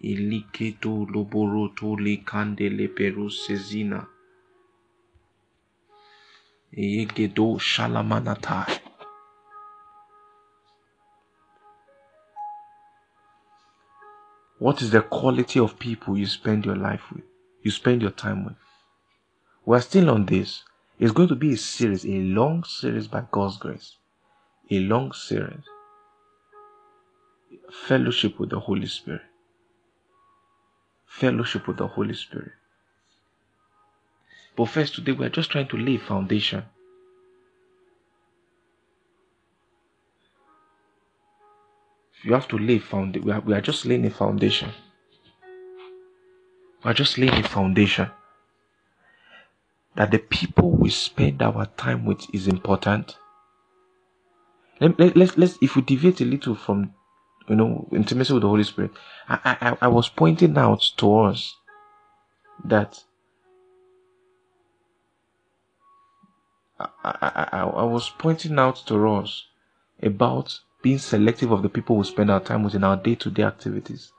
Iliketo 0.00 1.06
loboroto 1.12 1.94
le 1.94 2.16
kandele 2.16 2.88
peru 2.88 3.30
sezina. 3.30 4.00
Egedo 6.72 7.58
shalamanatai. 7.58 8.85
What 14.66 14.82
is 14.82 14.90
the 14.90 15.00
quality 15.00 15.60
of 15.60 15.78
people 15.78 16.18
you 16.18 16.26
spend 16.26 16.66
your 16.66 16.74
life 16.74 17.12
with? 17.12 17.22
You 17.62 17.70
spend 17.70 18.02
your 18.02 18.10
time 18.10 18.44
with? 18.44 18.56
We're 19.64 19.80
still 19.80 20.10
on 20.10 20.26
this. 20.26 20.64
It's 20.98 21.12
going 21.12 21.28
to 21.28 21.36
be 21.36 21.52
a 21.52 21.56
series, 21.56 22.04
a 22.04 22.18
long 22.18 22.64
series 22.64 23.06
by 23.06 23.22
God's 23.30 23.58
grace. 23.58 23.94
A 24.72 24.80
long 24.80 25.12
series. 25.12 25.62
Fellowship 27.86 28.40
with 28.40 28.50
the 28.50 28.58
Holy 28.58 28.88
Spirit. 28.88 29.22
Fellowship 31.06 31.68
with 31.68 31.76
the 31.76 31.86
Holy 31.86 32.14
Spirit. 32.14 32.50
But 34.56 34.64
first, 34.64 34.96
today 34.96 35.12
we're 35.12 35.28
just 35.28 35.52
trying 35.52 35.68
to 35.68 35.76
lay 35.76 35.96
foundation. 35.96 36.64
You 42.26 42.32
have 42.32 42.48
to 42.48 42.58
lay 42.58 42.80
foundation. 42.80 43.24
We 43.24 43.32
are, 43.32 43.40
we 43.40 43.54
are 43.54 43.60
just 43.60 43.86
laying 43.86 44.04
a 44.04 44.10
foundation. 44.10 44.72
We 46.84 46.90
are 46.90 46.94
just 46.94 47.18
laying 47.18 47.34
a 47.34 47.48
foundation 47.48 48.10
that 49.94 50.10
the 50.10 50.18
people 50.18 50.72
we 50.72 50.90
spend 50.90 51.40
our 51.40 51.66
time 51.76 52.04
with 52.04 52.26
is 52.34 52.48
important. 52.48 53.16
Let, 54.80 54.98
let, 54.98 55.16
let's, 55.16 55.38
let's, 55.38 55.56
if 55.62 55.76
we 55.76 55.82
deviate 55.82 56.20
a 56.20 56.24
little 56.24 56.56
from, 56.56 56.94
you 57.48 57.54
know, 57.54 57.88
intimacy 57.92 58.32
with 58.32 58.42
the 58.42 58.48
Holy 58.48 58.64
Spirit, 58.64 58.90
I, 59.28 59.56
I, 59.60 59.76
I 59.82 59.88
was 59.88 60.08
pointing 60.08 60.58
out 60.58 60.82
to 60.96 61.18
us 61.20 61.54
that 62.64 63.04
I, 66.80 66.88
I, 67.04 67.48
I, 67.52 67.60
I 67.62 67.84
was 67.84 68.10
pointing 68.18 68.58
out 68.58 68.82
to 68.86 69.08
us 69.10 69.46
about 70.02 70.58
being 70.86 70.98
selective 70.98 71.50
of 71.50 71.62
the 71.62 71.68
people 71.68 71.96
we 71.96 72.04
spend 72.04 72.30
our 72.30 72.38
time 72.38 72.62
with 72.62 72.76
in 72.76 72.84
our 72.84 72.96
day-to-day 72.96 73.42
activities. 73.42 74.12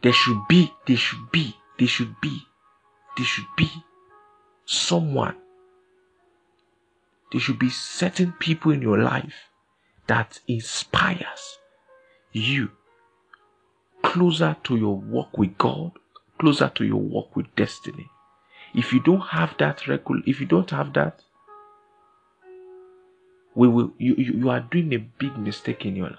There 0.00 0.14
should 0.14 0.40
be, 0.48 0.72
there 0.86 0.96
should 0.96 1.30
be, 1.30 1.54
there 1.78 1.86
should 1.86 2.18
be, 2.22 2.46
there 3.18 3.26
should 3.26 3.54
be 3.58 3.70
someone. 4.64 5.36
There 7.30 7.42
should 7.42 7.58
be 7.58 7.68
certain 7.68 8.32
people 8.40 8.72
in 8.72 8.80
your 8.80 9.00
life 9.00 9.50
that 10.06 10.40
inspires 10.48 11.58
you 12.32 12.70
closer 14.02 14.56
to 14.64 14.78
your 14.78 14.96
walk 14.96 15.36
with 15.36 15.58
God, 15.58 15.92
closer 16.38 16.70
to 16.70 16.86
your 16.86 17.02
walk 17.02 17.36
with 17.36 17.54
destiny. 17.54 18.08
If 18.74 18.94
you 18.94 19.00
don't 19.00 19.20
have 19.20 19.58
that 19.58 19.86
regular, 19.86 20.22
if 20.24 20.40
you 20.40 20.46
don't 20.46 20.70
have 20.70 20.94
that, 20.94 21.20
we 23.54 23.68
will 23.68 23.92
you, 23.98 24.14
you, 24.16 24.32
you 24.34 24.50
are 24.50 24.60
doing 24.60 24.92
a 24.94 24.98
big 24.98 25.36
mistake 25.38 25.84
in 25.84 25.96
your 25.96 26.10
life. 26.10 26.18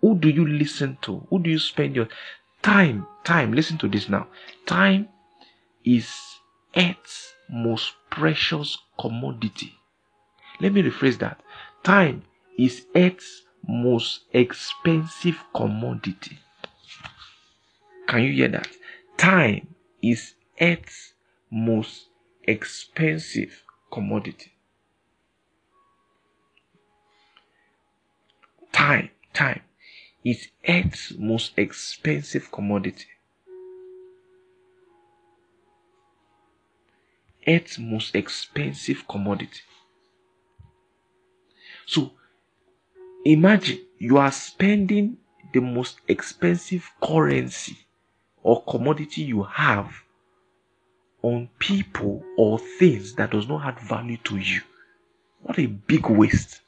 Who 0.00 0.16
do 0.16 0.28
you 0.28 0.46
listen 0.46 0.98
to? 1.02 1.26
Who 1.30 1.38
do 1.38 1.50
you 1.50 1.58
spend 1.58 1.96
your 1.96 2.08
time? 2.62 3.06
Time, 3.24 3.52
listen 3.52 3.78
to 3.78 3.88
this 3.88 4.08
now. 4.08 4.28
Time 4.66 5.08
is 5.84 6.08
Earth's 6.76 7.34
most 7.48 7.94
precious 8.10 8.78
commodity. 8.98 9.74
Let 10.60 10.72
me 10.72 10.82
rephrase 10.82 11.18
that. 11.18 11.40
Time 11.82 12.22
is 12.58 12.86
Earth's 12.94 13.42
most 13.66 14.20
expensive 14.32 15.42
commodity. 15.54 16.38
Can 18.06 18.22
you 18.22 18.32
hear 18.32 18.48
that? 18.48 18.68
Time 19.16 19.74
is 20.02 20.34
Earth's 20.60 21.14
most 21.50 22.06
expensive 22.44 23.64
commodity. 23.90 24.52
Time, 28.76 29.08
time 29.32 29.62
is 30.22 30.48
Earth's 30.68 31.14
most 31.18 31.52
expensive 31.56 32.52
commodity. 32.52 33.06
Earth's 37.48 37.78
most 37.78 38.14
expensive 38.14 39.08
commodity. 39.08 39.62
So 41.86 42.12
imagine 43.24 43.80
you 43.98 44.18
are 44.18 44.30
spending 44.30 45.16
the 45.54 45.60
most 45.60 46.00
expensive 46.06 46.86
currency 47.02 47.78
or 48.42 48.62
commodity 48.64 49.22
you 49.22 49.42
have 49.44 49.90
on 51.22 51.48
people 51.58 52.22
or 52.36 52.58
things 52.58 53.14
that 53.14 53.30
does 53.30 53.48
not 53.48 53.64
add 53.64 53.80
value 53.80 54.18
to 54.24 54.36
you. 54.36 54.60
What 55.40 55.58
a 55.58 55.64
big 55.64 56.10
waste. 56.10 56.60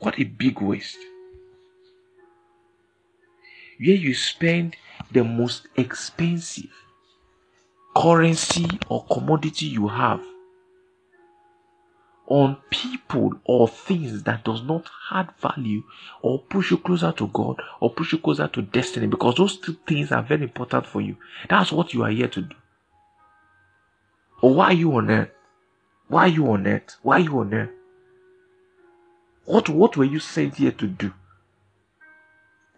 What 0.00 0.18
a 0.18 0.24
big 0.24 0.60
waste. 0.60 0.98
Where 3.78 3.96
you 3.96 4.14
spend 4.14 4.76
the 5.12 5.24
most 5.24 5.68
expensive 5.76 6.72
currency 7.94 8.66
or 8.88 9.04
commodity 9.06 9.66
you 9.66 9.88
have 9.88 10.22
on 12.26 12.56
people 12.70 13.34
or 13.44 13.68
things 13.68 14.22
that 14.22 14.44
does 14.44 14.62
not 14.62 14.88
add 15.10 15.28
value 15.40 15.82
or 16.22 16.38
push 16.38 16.70
you 16.70 16.78
closer 16.78 17.12
to 17.12 17.26
God 17.28 17.60
or 17.80 17.92
push 17.92 18.12
you 18.12 18.18
closer 18.18 18.48
to 18.48 18.62
destiny 18.62 19.06
because 19.06 19.34
those 19.34 19.58
two 19.58 19.76
things 19.86 20.12
are 20.12 20.22
very 20.22 20.44
important 20.44 20.86
for 20.86 21.00
you. 21.00 21.16
That's 21.48 21.72
what 21.72 21.92
you 21.92 22.04
are 22.04 22.10
here 22.10 22.28
to 22.28 22.42
do. 22.42 22.56
Or 24.40 24.54
why 24.54 24.66
are 24.66 24.72
you 24.72 24.96
on 24.96 25.10
earth? 25.10 25.30
Why 26.08 26.22
are 26.22 26.28
you 26.28 26.50
on 26.50 26.66
earth? 26.66 26.96
Why 27.02 27.16
are 27.16 27.20
you 27.20 27.38
on 27.38 27.52
earth? 27.52 27.70
What, 29.44 29.68
what 29.68 29.96
were 29.96 30.04
you 30.04 30.20
sent 30.20 30.56
here 30.56 30.72
to 30.72 30.86
do? 30.86 31.12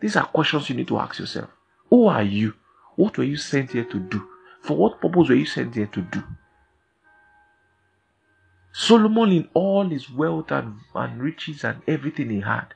These 0.01 0.17
are 0.17 0.27
questions 0.27 0.69
you 0.69 0.77
need 0.77 0.89
to 0.89 0.99
ask 0.99 1.19
yourself. 1.19 1.51
Who 1.91 2.07
are 2.07 2.23
you? 2.23 2.55
What 2.97 3.19
were 3.19 3.25
you 3.25 3.37
sent 3.37 3.73
here 3.73 3.85
to 3.85 3.99
do? 3.99 4.27
For 4.63 4.77
what 4.77 5.01
purpose 5.01 5.29
were 5.29 5.35
you 5.35 5.47
sent 5.47 5.75
here 5.75 5.87
to 5.87 6.01
do? 6.03 6.23
Solomon, 8.73 9.33
in 9.33 9.49
all 9.55 9.89
his 9.89 10.11
wealth 10.11 10.51
and, 10.51 10.77
and 10.95 11.23
riches 11.23 11.63
and 11.63 11.83
everything 11.87 12.31
he 12.31 12.41
had, 12.41 12.75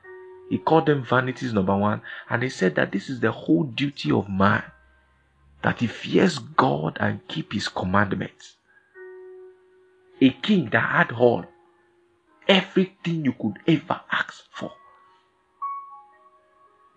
he 0.50 0.58
called 0.58 0.86
them 0.86 1.04
vanities, 1.04 1.52
number 1.52 1.76
one, 1.76 2.02
and 2.28 2.42
he 2.42 2.48
said 2.48 2.74
that 2.74 2.92
this 2.92 3.08
is 3.08 3.20
the 3.20 3.32
whole 3.32 3.64
duty 3.64 4.12
of 4.12 4.28
man 4.28 4.62
that 5.62 5.80
he 5.80 5.86
fears 5.86 6.38
God 6.38 6.96
and 7.00 7.26
keep 7.26 7.52
his 7.52 7.66
commandments. 7.66 8.54
A 10.20 10.30
king 10.30 10.68
that 10.70 10.90
had 10.90 11.12
all, 11.12 11.44
everything 12.48 13.24
you 13.24 13.32
could 13.32 13.58
ever 13.66 14.00
ask 14.10 14.44
for. 14.52 14.72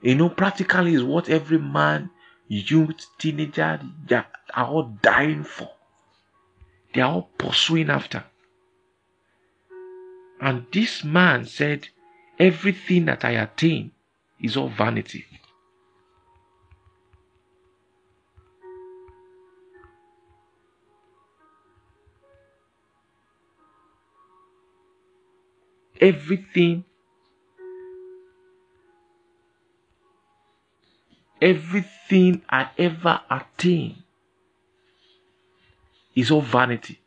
You 0.02 0.16
know, 0.16 0.30
practically 0.30 0.94
is 0.94 1.04
what 1.04 1.30
every 1.30 1.60
man, 1.60 2.10
youth, 2.48 3.08
teenager 3.18 3.82
are 4.12 4.28
all 4.66 4.98
dying 5.02 5.44
for. 5.44 5.70
They 6.94 7.02
are 7.02 7.12
all 7.12 7.30
pursuing 7.38 7.90
after. 7.90 8.24
And 10.42 10.66
this 10.72 11.04
man 11.04 11.46
said, 11.46 11.90
Everything 12.40 13.06
that 13.06 13.26
I 13.26 13.32
attain 13.32 13.92
is 14.42 14.56
all 14.56 14.70
vanity. 14.70 15.26
Everything 26.00 26.84
everything 31.42 32.42
I 32.50 32.70
ever 32.78 33.22
attain 33.30 34.04
is 36.16 36.32
all 36.32 36.42
vanity. 36.42 37.00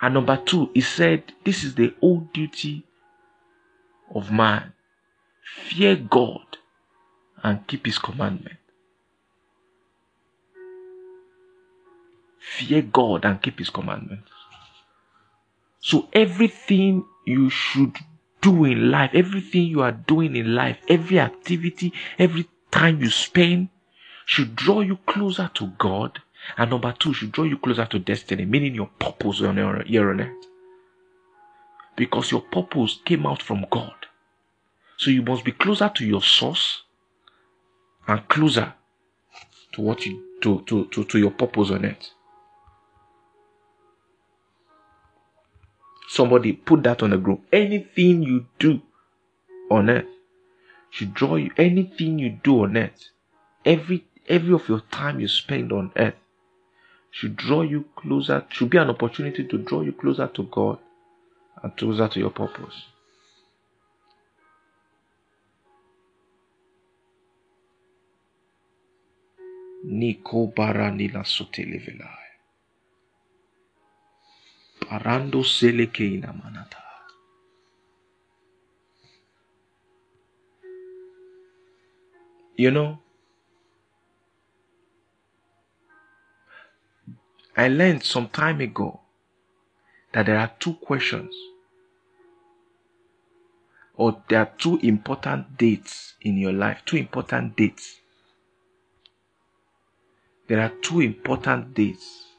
And 0.00 0.14
number 0.14 0.36
two, 0.36 0.70
he 0.72 0.80
said, 0.80 1.24
This 1.44 1.62
is 1.62 1.74
the 1.74 1.94
old 2.00 2.32
duty 2.32 2.84
of 4.14 4.32
man. 4.32 4.72
Fear 5.68 5.96
God 5.96 6.58
and 7.42 7.66
keep 7.66 7.84
his 7.84 7.98
commandment. 7.98 8.56
Fear 12.38 12.82
God 12.82 13.24
and 13.24 13.42
keep 13.42 13.58
his 13.58 13.68
commandments. 13.68 14.30
So 15.80 16.08
everything 16.12 17.04
you 17.26 17.50
should 17.50 17.96
do 18.40 18.64
in 18.64 18.90
life, 18.90 19.10
everything 19.14 19.64
you 19.64 19.82
are 19.82 19.92
doing 19.92 20.36
in 20.36 20.54
life, 20.54 20.78
every 20.88 21.18
activity, 21.18 21.92
every 22.18 22.48
time 22.70 23.00
you 23.00 23.10
spend 23.10 23.68
should 24.26 24.54
draw 24.54 24.80
you 24.80 24.96
closer 25.06 25.50
to 25.54 25.66
God. 25.78 26.20
And 26.56 26.70
number 26.70 26.94
two, 26.98 27.12
should 27.12 27.32
draw 27.32 27.44
you 27.44 27.58
closer 27.58 27.86
to 27.86 27.98
destiny, 27.98 28.44
meaning 28.44 28.74
your 28.74 28.90
purpose 28.98 29.42
on 29.42 29.56
your, 29.56 29.82
here 29.82 30.10
on 30.10 30.20
earth. 30.20 30.46
Because 31.96 32.30
your 32.30 32.40
purpose 32.40 33.00
came 33.04 33.26
out 33.26 33.42
from 33.42 33.66
God. 33.70 33.94
So 34.96 35.10
you 35.10 35.22
must 35.22 35.44
be 35.44 35.52
closer 35.52 35.90
to 35.94 36.06
your 36.06 36.22
source 36.22 36.82
and 38.06 38.26
closer 38.28 38.74
to 39.72 39.80
what 39.80 40.04
you 40.06 40.24
to, 40.42 40.62
to, 40.66 40.86
to, 40.86 41.04
to 41.04 41.18
your 41.18 41.30
purpose 41.30 41.70
on 41.70 41.84
earth. 41.84 42.10
Somebody 46.12 46.54
put 46.54 46.82
that 46.82 47.04
on 47.04 47.10
the 47.10 47.18
group. 47.18 47.42
Anything 47.52 48.24
you 48.24 48.46
do 48.58 48.82
on 49.70 49.88
earth 49.88 50.08
should 50.90 51.14
draw 51.14 51.36
you. 51.36 51.52
Anything 51.56 52.18
you 52.18 52.30
do 52.30 52.64
on 52.64 52.76
earth, 52.76 53.10
every 53.64 54.04
every 54.26 54.52
of 54.52 54.68
your 54.68 54.80
time 54.90 55.20
you 55.20 55.28
spend 55.28 55.70
on 55.70 55.92
earth 55.94 56.16
should 57.12 57.36
draw 57.36 57.62
you 57.62 57.84
closer. 57.94 58.44
Should 58.50 58.70
be 58.70 58.78
an 58.78 58.90
opportunity 58.90 59.44
to 59.44 59.58
draw 59.58 59.82
you 59.82 59.92
closer 59.92 60.26
to 60.26 60.42
God 60.42 60.78
and 61.62 61.76
closer 61.76 62.08
to 62.08 62.18
your 62.18 62.30
purpose. 62.30 62.86
Niko 69.86 70.52
baranila 70.52 71.22
sotelevelai. 71.24 72.29
Parando 74.90 75.44
selekeina 75.44 76.32
manata. 76.32 76.82
You 82.56 82.72
know, 82.72 82.98
I 87.56 87.68
learned 87.68 88.02
some 88.02 88.26
time 88.30 88.60
ago 88.60 89.00
that 90.12 90.26
there 90.26 90.38
are 90.38 90.50
two 90.58 90.74
questions 90.74 91.36
or 93.94 94.20
there 94.28 94.40
are 94.40 94.52
two 94.58 94.80
important 94.82 95.56
dates 95.56 96.14
in 96.20 96.36
your 96.36 96.52
life, 96.52 96.82
two 96.84 96.96
important 96.96 97.56
dates. 97.56 98.00
There 100.48 100.58
are 100.58 100.72
two 100.82 101.00
important 101.00 101.74
dates 101.74 102.29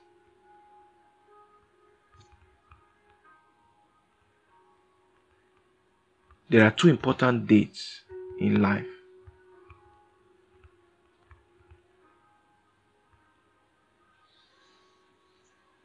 There 6.52 6.66
are 6.66 6.72
two 6.72 6.90
important 6.90 7.48
dates 7.48 8.02
in 8.38 8.62
life. 8.62 8.86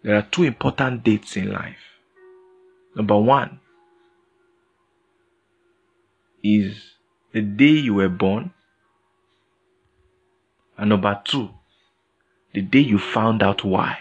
There 0.03 0.17
are 0.17 0.27
two 0.29 0.43
important 0.43 1.05
dates 1.05 1.37
in 1.37 1.53
life. 1.53 1.79
Number 2.97 3.17
one 3.17 3.61
is 6.43 6.77
the 7.31 7.43
day 7.43 7.79
you 7.87 7.95
were 7.95 8.09
born, 8.09 8.53
and 10.77 10.89
number 10.89 11.21
two, 11.25 11.51
the 12.53 12.63
day 12.63 12.81
you 12.81 12.99
found 12.99 13.41
out 13.41 13.63
why. 13.63 13.99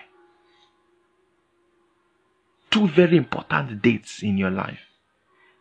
Two 2.71 2.88
very 2.88 3.17
important 3.17 3.84
dates 3.84 4.23
in 4.23 4.39
your 4.39 4.49
life 4.49 4.85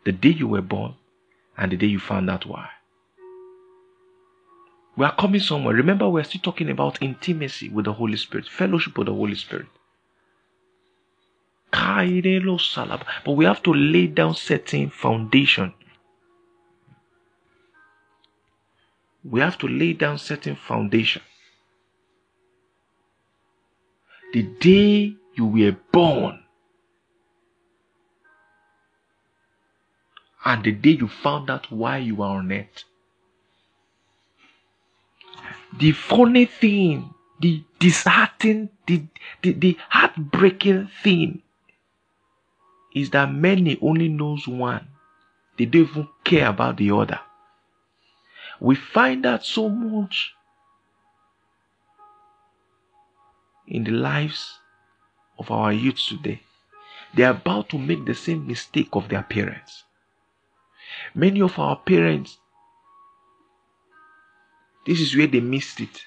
the 0.04 0.12
day 0.12 0.30
you 0.30 0.48
were 0.48 0.62
born 0.62 0.94
and 1.56 1.72
the 1.72 1.76
day 1.76 1.86
you 1.86 1.98
found 1.98 2.30
out 2.30 2.46
why. 2.46 2.68
We 4.96 5.04
are 5.04 5.14
coming 5.16 5.40
somewhere. 5.40 5.74
Remember, 5.74 6.08
we're 6.08 6.22
still 6.24 6.40
talking 6.40 6.70
about 6.70 7.02
intimacy 7.02 7.68
with 7.68 7.86
the 7.86 7.92
Holy 7.92 8.16
Spirit, 8.16 8.48
fellowship 8.48 8.96
with 8.96 9.06
the 9.06 9.14
Holy 9.14 9.34
Spirit. 9.34 9.66
But 11.72 13.32
we 13.32 13.44
have 13.44 13.62
to 13.64 13.74
lay 13.74 14.06
down 14.06 14.34
certain 14.34 14.90
foundation. 14.90 15.74
We 19.24 19.40
have 19.40 19.58
to 19.58 19.66
lay 19.66 19.94
down 19.94 20.18
certain 20.18 20.54
foundation. 20.54 21.22
The 24.32 24.42
day 24.42 25.16
you 25.34 25.46
were 25.46 25.76
born 25.90 26.43
and 30.44 30.62
the 30.62 30.72
day 30.72 30.90
you 30.90 31.08
found 31.08 31.50
out 31.50 31.70
why 31.70 31.98
you 31.98 32.22
are 32.22 32.38
on 32.38 32.52
earth. 32.52 32.84
The 35.78 35.92
funny 35.92 36.44
thing, 36.44 37.12
the 37.40 37.64
disheartening, 37.78 38.68
the, 38.86 39.04
the, 39.42 39.52
the 39.52 39.78
heartbreaking 39.88 40.90
thing 41.02 41.42
is 42.94 43.10
that 43.10 43.32
many 43.32 43.78
only 43.80 44.08
knows 44.08 44.46
one. 44.46 44.86
They 45.58 45.64
don't 45.64 45.88
even 45.88 46.08
care 46.22 46.48
about 46.48 46.76
the 46.76 46.90
other. 46.90 47.20
We 48.60 48.76
find 48.76 49.24
that 49.24 49.44
so 49.44 49.68
much 49.68 50.32
in 53.66 53.84
the 53.84 53.90
lives 53.90 54.58
of 55.38 55.50
our 55.50 55.72
youth 55.72 55.98
today. 56.08 56.40
They 57.14 57.24
are 57.24 57.32
about 57.32 57.68
to 57.70 57.78
make 57.78 58.04
the 58.04 58.14
same 58.14 58.46
mistake 58.46 58.88
of 58.92 59.08
their 59.08 59.22
parents. 59.22 59.84
Many 61.14 61.42
of 61.42 61.58
our 61.58 61.76
parents, 61.76 62.38
this 64.86 65.00
is 65.00 65.16
where 65.16 65.26
they 65.26 65.40
missed 65.40 65.80
it. 65.80 66.04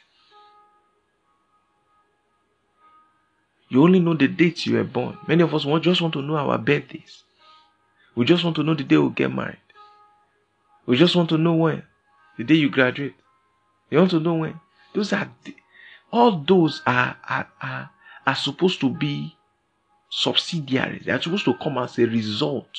You 3.69 3.83
only 3.83 3.99
know 3.99 4.13
the 4.13 4.27
dates 4.27 4.65
you 4.65 4.75
were 4.75 4.83
born. 4.83 5.17
Many 5.27 5.43
of 5.43 5.53
us 5.53 5.65
just 5.81 6.01
want 6.01 6.13
to 6.13 6.21
know 6.21 6.37
our 6.37 6.57
birthdays. 6.57 7.23
We 8.15 8.25
just 8.25 8.43
want 8.43 8.55
to 8.55 8.63
know 8.63 8.73
the 8.73 8.83
day 8.83 8.97
we 8.97 9.09
get 9.09 9.33
married. 9.33 9.57
We 10.85 10.95
just 10.97 11.15
want 11.15 11.29
to 11.29 11.37
know 11.37 11.53
when. 11.53 11.83
The 12.37 12.43
day 12.45 12.55
you 12.55 12.69
graduate. 12.69 13.15
You 13.89 13.99
want 13.99 14.11
to 14.11 14.19
know 14.19 14.35
when. 14.35 14.59
Those 14.93 15.11
are 15.13 15.29
all 16.11 16.39
those 16.39 16.81
are, 16.85 17.17
are, 17.27 17.47
are, 17.61 17.89
are 18.25 18.35
supposed 18.35 18.79
to 18.81 18.89
be 18.89 19.35
subsidiaries. 20.09 21.05
They 21.05 21.11
are 21.11 21.21
supposed 21.21 21.45
to 21.45 21.53
come 21.55 21.77
as 21.77 21.99
a 21.99 22.05
result 22.05 22.69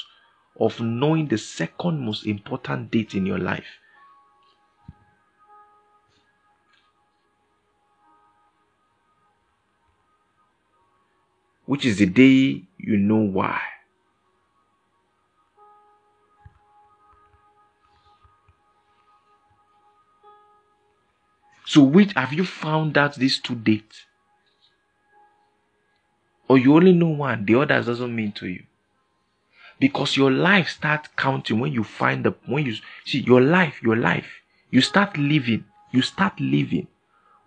of 0.59 0.81
knowing 0.81 1.29
the 1.29 1.38
second 1.38 2.01
most 2.01 2.27
important 2.27 2.90
date 2.90 3.14
in 3.14 3.25
your 3.27 3.38
life. 3.38 3.66
Which 11.66 11.85
is 11.85 11.99
the 11.99 12.07
day 12.07 12.64
you 12.79 12.97
know 12.97 13.16
why. 13.18 13.61
So, 21.66 21.83
which 21.83 22.14
have 22.14 22.33
you 22.33 22.47
found 22.47 22.97
out 22.97 23.16
these 23.16 23.38
two 23.38 23.55
dates? 23.55 24.07
Or 26.49 26.57
you 26.57 26.75
only 26.75 26.94
know 26.94 27.09
one, 27.09 27.44
the 27.44 27.57
others 27.57 27.85
doesn't 27.85 28.16
mean 28.16 28.33
to 28.33 28.49
you 28.49 28.64
because 29.79 30.17
your 30.17 30.31
life 30.31 30.69
starts 30.69 31.09
counting 31.17 31.61
when 31.61 31.73
you 31.73 31.85
find 31.85 32.25
the 32.25 32.35
when 32.47 32.67
you 32.67 32.75
see 33.05 33.21
your 33.21 33.41
life 33.41 33.83
your 33.83 33.97
life 33.97 34.43
you 34.71 34.81
start 34.81 35.17
living 35.17 35.64
you 35.93 36.03
start 36.03 36.38
living 36.41 36.87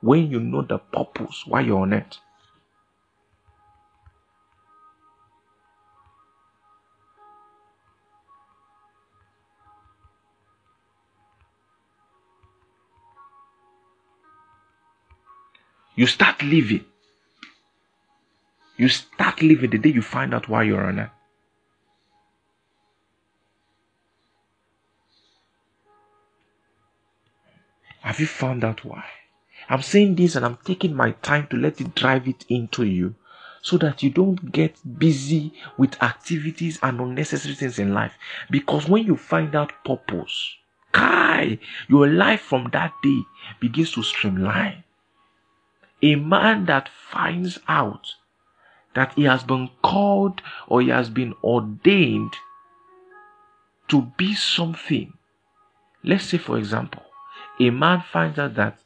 when 0.02 0.30
you 0.30 0.40
know 0.40 0.62
the 0.62 0.78
purpose 0.78 1.44
why 1.46 1.62
you're 1.62 1.80
on 1.80 1.94
it 1.94 2.20
you 15.96 16.08
start 16.08 16.42
living. 16.42 16.86
You 18.78 18.88
start 18.90 19.44
living 19.44 19.70
the 19.70 19.78
day 19.78 19.90
you 19.90 20.02
find 20.02 20.34
out 20.34 20.50
why 20.50 20.64
you're 20.64 20.84
on 20.84 20.98
it 20.98 21.10
Have 28.12 28.20
you 28.20 28.28
found 28.28 28.66
out 28.66 28.84
why? 28.84 29.06
I'm 29.70 29.82
saying 29.82 30.16
this 30.16 30.36
and 30.36 30.46
I'm 30.46 30.58
taking 30.66 30.94
my 30.94 31.12
time 31.12 31.48
to 31.48 31.56
let 31.56 31.80
it 31.80 31.96
drive 31.96 32.28
it 32.28 32.44
into 32.50 32.84
you 32.84 33.16
so 33.62 33.78
that 33.78 34.04
you 34.04 34.10
don't 34.10 34.52
get 34.52 34.76
busy 35.00 35.54
with 35.78 36.04
activities 36.04 36.78
and 36.84 37.00
unnecessary 37.00 37.56
things 37.56 37.80
in 37.80 37.94
life. 37.94 38.12
Because 38.50 38.90
when 38.90 39.06
you 39.06 39.16
find 39.16 39.56
out 39.56 39.72
purpose, 39.86 40.58
Kai, 40.92 41.58
your 41.88 42.06
life 42.06 42.42
from 42.42 42.70
that 42.74 42.92
day 43.02 43.22
begins 43.62 43.94
to 43.94 44.04
streamline. 44.04 44.84
A 46.02 46.16
man 46.16 46.66
that 46.66 46.90
finds 46.90 47.60
out 47.70 48.16
that 48.94 49.14
he 49.14 49.24
has 49.24 49.46
been 49.46 49.70
called 49.82 50.42
or 50.68 50.82
he 50.82 50.90
has 50.90 51.10
been 51.10 51.34
ordained 51.46 52.34
to 53.88 54.02
be 54.18 54.36
something. 54.36 55.14
Let's 56.04 56.26
say, 56.26 56.40
for 56.40 56.58
example, 56.58 57.04
a 57.62 57.70
man 57.70 58.04
finds 58.12 58.40
out 58.40 58.56
that 58.56 58.80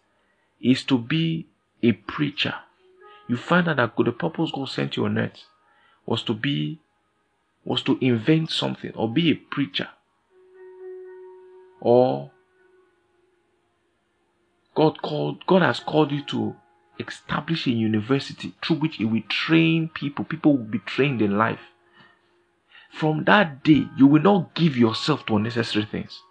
is 0.61 0.83
to 0.83 0.97
be 0.97 1.47
a 1.81 1.93
preacher. 1.93 2.55
You 3.27 3.37
find 3.37 3.67
out 3.67 3.77
that 3.77 3.93
the 3.97 4.11
purpose 4.11 4.51
God 4.53 4.69
sent 4.69 4.97
you 4.97 5.05
on 5.05 5.17
earth 5.17 5.43
was 6.05 6.23
to 6.23 6.33
be 6.33 6.79
was 7.63 7.81
to 7.83 7.97
invent 7.99 8.51
something 8.51 8.91
or 8.93 9.09
be 9.11 9.31
a 9.31 9.35
preacher 9.35 9.87
or 11.79 12.31
God 14.75 15.01
called 15.01 15.45
God 15.47 15.61
has 15.61 15.79
called 15.79 16.11
you 16.11 16.23
to 16.25 16.55
establish 16.99 17.65
a 17.67 17.71
university 17.71 18.53
through 18.63 18.77
which 18.77 18.97
He 18.97 19.05
will 19.05 19.23
train 19.29 19.89
people. 19.93 20.25
People 20.25 20.57
will 20.57 20.65
be 20.65 20.79
trained 20.79 21.21
in 21.21 21.37
life. 21.37 21.59
From 22.91 23.23
that 23.25 23.63
day, 23.63 23.87
you 23.97 24.07
will 24.07 24.21
not 24.21 24.53
give 24.53 24.77
yourself 24.77 25.25
to 25.25 25.35
unnecessary 25.35 25.85
things. 25.85 26.21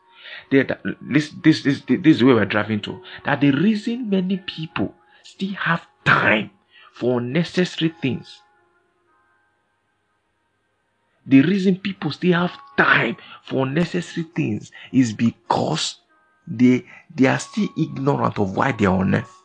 This, 0.50 0.66
this, 1.42 1.62
this, 1.62 1.82
this 1.86 2.16
is 2.16 2.24
where 2.24 2.36
we're 2.36 2.44
driving 2.44 2.80
to. 2.82 3.02
That 3.24 3.40
the 3.40 3.50
reason 3.50 4.10
many 4.10 4.38
people 4.38 4.94
still 5.22 5.54
have 5.54 5.86
time 6.04 6.50
for 6.92 7.18
unnecessary 7.18 7.92
things 8.00 8.40
the 11.26 11.40
reason 11.42 11.76
people 11.76 12.10
still 12.10 12.34
have 12.34 12.58
time 12.76 13.16
for 13.42 13.66
unnecessary 13.66 14.26
things 14.34 14.70
is 14.92 15.12
because 15.12 16.00
they 16.46 16.84
they 17.14 17.26
are 17.26 17.38
still 17.38 17.68
ignorant 17.78 18.38
of 18.38 18.56
why 18.56 18.72
they 18.72 18.84
are 18.84 18.98
on 18.98 19.14
earth. 19.14 19.42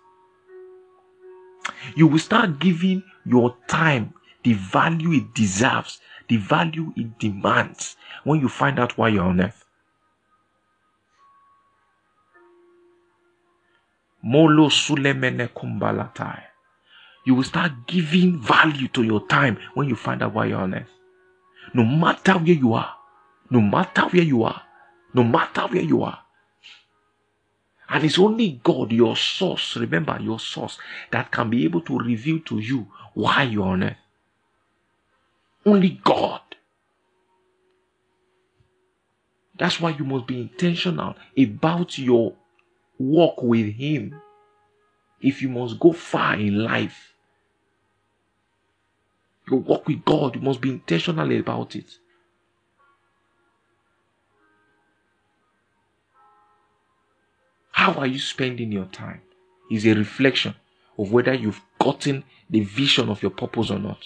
You 1.95 2.07
will 2.07 2.19
start 2.19 2.59
giving 2.59 3.03
your 3.25 3.55
time 3.67 4.13
the 4.43 4.53
value 4.53 5.13
it 5.13 5.33
deserves, 5.33 6.01
the 6.27 6.37
value 6.37 6.93
it 6.97 7.17
demands 7.19 7.95
when 8.23 8.41
you 8.41 8.49
find 8.49 8.79
out 8.79 8.97
why 8.97 9.09
you're 9.09 9.23
on 9.23 9.41
earth. 9.41 9.63
Molo 14.23 14.69
sulemene 14.69 15.47
kumbalatai. 15.47 16.43
You 17.25 17.35
will 17.35 17.43
start 17.43 17.87
giving 17.87 18.39
value 18.39 18.87
to 18.89 19.03
your 19.03 19.25
time 19.27 19.57
when 19.73 19.87
you 19.87 19.95
find 19.95 20.21
out 20.23 20.33
why 20.33 20.45
you're 20.45 20.59
on 20.59 20.73
earth. 20.73 20.89
No 21.73 21.83
matter 21.83 22.33
where 22.33 22.53
you 22.55 22.73
are, 22.73 22.95
no 23.49 23.61
matter 23.61 24.03
where 24.03 24.23
you 24.23 24.43
are, 24.43 24.61
no 25.13 25.23
matter 25.23 25.61
where 25.67 25.83
you 25.83 26.03
are. 26.03 26.19
And 27.89 28.03
it's 28.03 28.19
only 28.19 28.59
God, 28.63 28.91
your 28.91 29.15
source, 29.15 29.75
remember 29.75 30.17
your 30.21 30.39
source, 30.39 30.77
that 31.11 31.31
can 31.31 31.49
be 31.49 31.63
able 31.65 31.81
to 31.81 31.97
reveal 31.97 32.39
to 32.41 32.59
you 32.59 32.87
why 33.13 33.43
you're 33.43 33.65
on 33.65 33.83
earth. 33.83 33.97
Only 35.65 35.99
God. 36.03 36.41
That's 39.57 39.79
why 39.81 39.89
you 39.91 40.05
must 40.05 40.27
be 40.27 40.39
intentional 40.41 41.15
about 41.37 41.97
your 41.97 42.33
walk 42.99 43.41
with 43.41 43.73
Him. 43.73 44.21
If 45.21 45.41
you 45.41 45.49
must 45.49 45.79
go 45.79 45.93
far 45.93 46.35
in 46.35 46.63
life, 46.63 47.13
your 49.49 49.59
walk 49.59 49.87
with 49.87 50.05
God, 50.05 50.35
you 50.35 50.41
must 50.41 50.61
be 50.61 50.69
intentional 50.69 51.39
about 51.39 51.75
it. 51.75 51.97
How 57.71 57.93
are 57.93 58.07
you 58.07 58.19
spending 58.19 58.71
your 58.71 58.85
time? 58.85 59.21
Is 59.71 59.85
a 59.85 59.93
reflection 59.93 60.55
of 60.97 61.11
whether 61.11 61.33
you've 61.33 61.61
gotten 61.79 62.23
the 62.49 62.61
vision 62.61 63.09
of 63.09 63.21
your 63.21 63.31
purpose 63.31 63.71
or 63.71 63.79
not. 63.79 64.03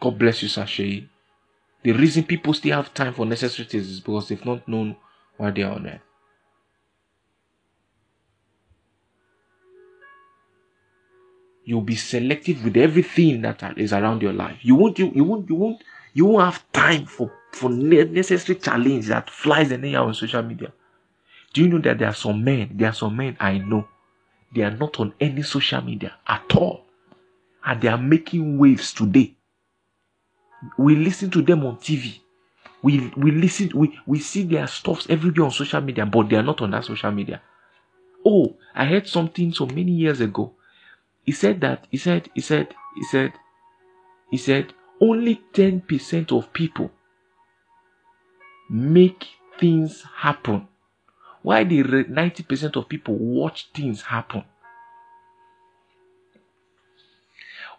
God 0.00 0.18
bless 0.18 0.42
you, 0.42 0.48
Sashay. 0.48 1.08
The 1.82 1.92
reason 1.92 2.24
people 2.24 2.54
still 2.54 2.76
have 2.76 2.94
time 2.94 3.12
for 3.12 3.26
necessities 3.26 3.88
is 3.88 4.00
because 4.00 4.28
they've 4.28 4.44
not 4.44 4.66
known 4.68 4.96
why 5.36 5.50
they 5.50 5.62
are 5.62 5.72
on 5.72 5.86
earth. 5.86 6.00
You'll 11.64 11.80
be 11.80 11.96
selective 11.96 12.64
with 12.64 12.76
everything 12.76 13.42
that 13.42 13.78
is 13.78 13.92
around 13.92 14.22
your 14.22 14.32
life. 14.32 14.58
You 14.62 14.74
won't, 14.74 14.98
you, 14.98 15.12
you 15.14 15.24
won't, 15.24 15.48
you 15.48 15.54
won't, 15.54 15.82
you 16.12 16.24
won't 16.26 16.52
have 16.52 16.72
time 16.72 17.06
for, 17.06 17.32
for 17.52 17.70
necessary 17.70 18.58
challenge 18.58 19.06
that 19.06 19.30
flies 19.30 19.68
the 19.68 19.76
air 19.88 20.00
on 20.00 20.14
social 20.14 20.42
media. 20.42 20.72
Do 21.52 21.62
you 21.62 21.68
know 21.68 21.78
that 21.80 21.98
there 21.98 22.08
are 22.08 22.14
some 22.14 22.42
men, 22.42 22.70
there 22.74 22.88
are 22.88 22.94
some 22.94 23.16
men 23.16 23.36
I 23.38 23.58
know, 23.58 23.86
they 24.54 24.62
are 24.62 24.70
not 24.70 24.98
on 25.00 25.14
any 25.20 25.42
social 25.42 25.82
media 25.82 26.14
at 26.26 26.54
all. 26.56 26.84
And 27.64 27.80
they 27.80 27.88
are 27.88 27.98
making 27.98 28.58
waves 28.58 28.92
today. 28.92 29.36
We 30.78 30.96
listen 30.96 31.30
to 31.32 31.42
them 31.42 31.64
on 31.64 31.76
TV. 31.76 32.20
We, 32.82 33.12
we 33.16 33.30
listen, 33.30 33.70
we, 33.74 33.98
we 34.06 34.18
see 34.18 34.42
their 34.44 34.66
stuffs 34.66 35.06
everywhere 35.08 35.46
on 35.46 35.50
social 35.52 35.80
media, 35.80 36.04
but 36.06 36.28
they 36.28 36.36
are 36.36 36.42
not 36.42 36.60
on 36.62 36.72
that 36.72 36.84
social 36.84 37.10
media. 37.12 37.40
Oh, 38.24 38.56
I 38.74 38.86
heard 38.86 39.08
something 39.08 39.52
so 39.52 39.66
many 39.66 39.92
years 39.92 40.20
ago 40.20 40.54
he 41.24 41.32
said 41.32 41.60
that 41.60 41.86
he 41.90 41.96
said 41.96 42.28
he 42.34 42.40
said 42.40 42.74
he 42.96 43.02
said 43.04 43.32
he 44.30 44.36
said 44.36 44.72
only 45.00 45.42
10% 45.52 46.36
of 46.36 46.52
people 46.52 46.90
make 48.70 49.26
things 49.58 50.04
happen 50.16 50.66
why 51.42 51.64
the 51.64 51.82
90% 51.82 52.76
of 52.76 52.88
people 52.88 53.14
watch 53.16 53.68
things 53.74 54.02
happen 54.02 54.44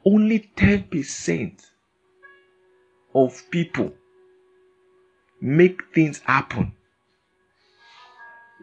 only 0.06 0.52
10% 0.56 1.65
of 3.15 3.41
people 3.52 3.91
make 5.41 5.82
things 5.93 6.19
happen 6.19 6.73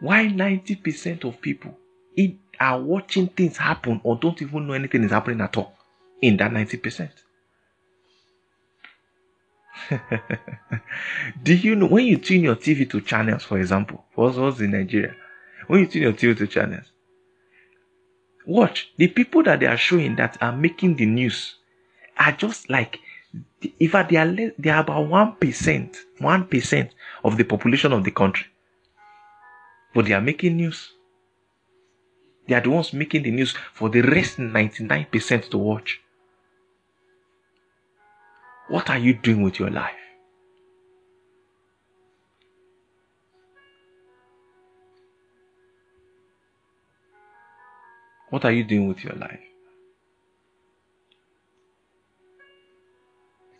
why 0.01 0.25
90% 0.25 1.23
of 1.25 1.39
people 1.41 1.77
are 2.61 2.79
watching 2.79 3.27
things 3.27 3.57
happen 3.57 3.99
or 4.03 4.15
don't 4.15 4.39
even 4.41 4.67
know 4.67 4.73
anything 4.73 5.03
is 5.03 5.11
happening 5.11 5.41
at 5.41 5.57
all 5.57 5.73
in 6.21 6.37
that 6.37 6.51
90%. 6.51 7.09
Do 11.43 11.55
you 11.55 11.75
know 11.75 11.87
when 11.87 12.05
you 12.05 12.17
tune 12.17 12.43
your 12.43 12.55
TV 12.55 12.87
to 12.91 13.01
channels, 13.01 13.43
for 13.43 13.57
example, 13.57 14.05
for 14.13 14.29
us 14.29 14.59
in 14.59 14.71
Nigeria, 14.71 15.15
when 15.65 15.79
you 15.81 15.87
tune 15.87 16.03
your 16.03 16.13
TV 16.13 16.37
to 16.37 16.45
channels, 16.45 16.85
watch 18.45 18.91
the 18.97 19.07
people 19.07 19.41
that 19.43 19.59
they 19.59 19.65
are 19.65 19.77
showing 19.77 20.15
that 20.17 20.37
are 20.39 20.55
making 20.55 20.97
the 20.97 21.07
news 21.07 21.55
are 22.17 22.31
just 22.31 22.69
like 22.69 22.99
if 23.61 23.91
they 24.09 24.17
are 24.17 24.25
less, 24.25 24.51
they 24.57 24.69
are 24.69 24.81
about 24.81 25.07
one 25.07 25.35
percent, 25.35 25.97
one 26.19 26.45
percent 26.47 26.91
of 27.23 27.37
the 27.37 27.43
population 27.43 27.93
of 27.93 28.03
the 28.03 28.11
country, 28.11 28.47
but 29.93 30.05
they 30.05 30.13
are 30.13 30.21
making 30.21 30.57
news. 30.57 30.91
They 32.47 32.55
are 32.55 32.61
the 32.61 32.69
ones 32.69 32.91
making 32.93 33.23
the 33.23 33.31
news 33.31 33.55
for 33.73 33.89
the 33.89 34.01
rest 34.01 34.37
99% 34.37 35.49
to 35.51 35.57
watch. 35.57 36.01
What 38.67 38.89
are 38.89 38.97
you 38.97 39.13
doing 39.13 39.41
with 39.41 39.59
your 39.59 39.69
life? 39.69 39.93
What 48.29 48.45
are 48.45 48.51
you 48.51 48.63
doing 48.63 48.87
with 48.87 49.03
your 49.03 49.13
life? 49.13 49.50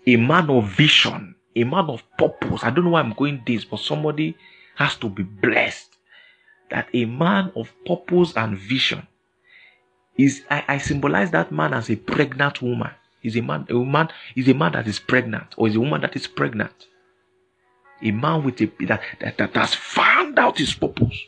A 0.07 0.15
man 0.15 0.49
of 0.49 0.67
vision, 0.69 1.35
a 1.55 1.63
man 1.63 1.85
of 1.89 2.03
purpose. 2.17 2.63
I 2.63 2.69
don't 2.71 2.85
know 2.85 2.91
why 2.91 3.01
I'm 3.01 3.13
going 3.13 3.43
this, 3.45 3.65
but 3.65 3.79
somebody 3.79 4.35
has 4.75 4.95
to 4.97 5.09
be 5.09 5.23
blessed 5.23 5.95
that 6.71 6.87
a 6.93 7.05
man 7.05 7.51
of 7.55 7.71
purpose 7.85 8.35
and 8.35 8.57
vision 8.57 9.05
is 10.17 10.43
I, 10.49 10.63
I 10.67 10.77
symbolize 10.77 11.31
that 11.31 11.51
man 11.51 11.73
as 11.73 11.89
a 11.89 11.95
pregnant 11.95 12.61
woman. 12.61 12.91
Is 13.23 13.35
a 13.35 13.41
man 13.41 13.67
a 13.69 13.77
woman 13.77 14.09
is 14.35 14.47
a 14.47 14.53
man 14.55 14.71
that 14.71 14.87
is 14.87 14.97
pregnant 14.99 15.53
or 15.57 15.67
is 15.67 15.75
a 15.75 15.79
woman 15.79 16.01
that 16.01 16.15
is 16.15 16.25
pregnant. 16.25 16.87
A 18.01 18.09
man 18.09 18.43
with 18.43 18.59
a 18.61 18.71
that, 18.85 19.01
that, 19.19 19.37
that 19.37 19.53
has 19.53 19.75
found 19.75 20.39
out 20.39 20.57
his 20.57 20.73
purpose 20.73 21.19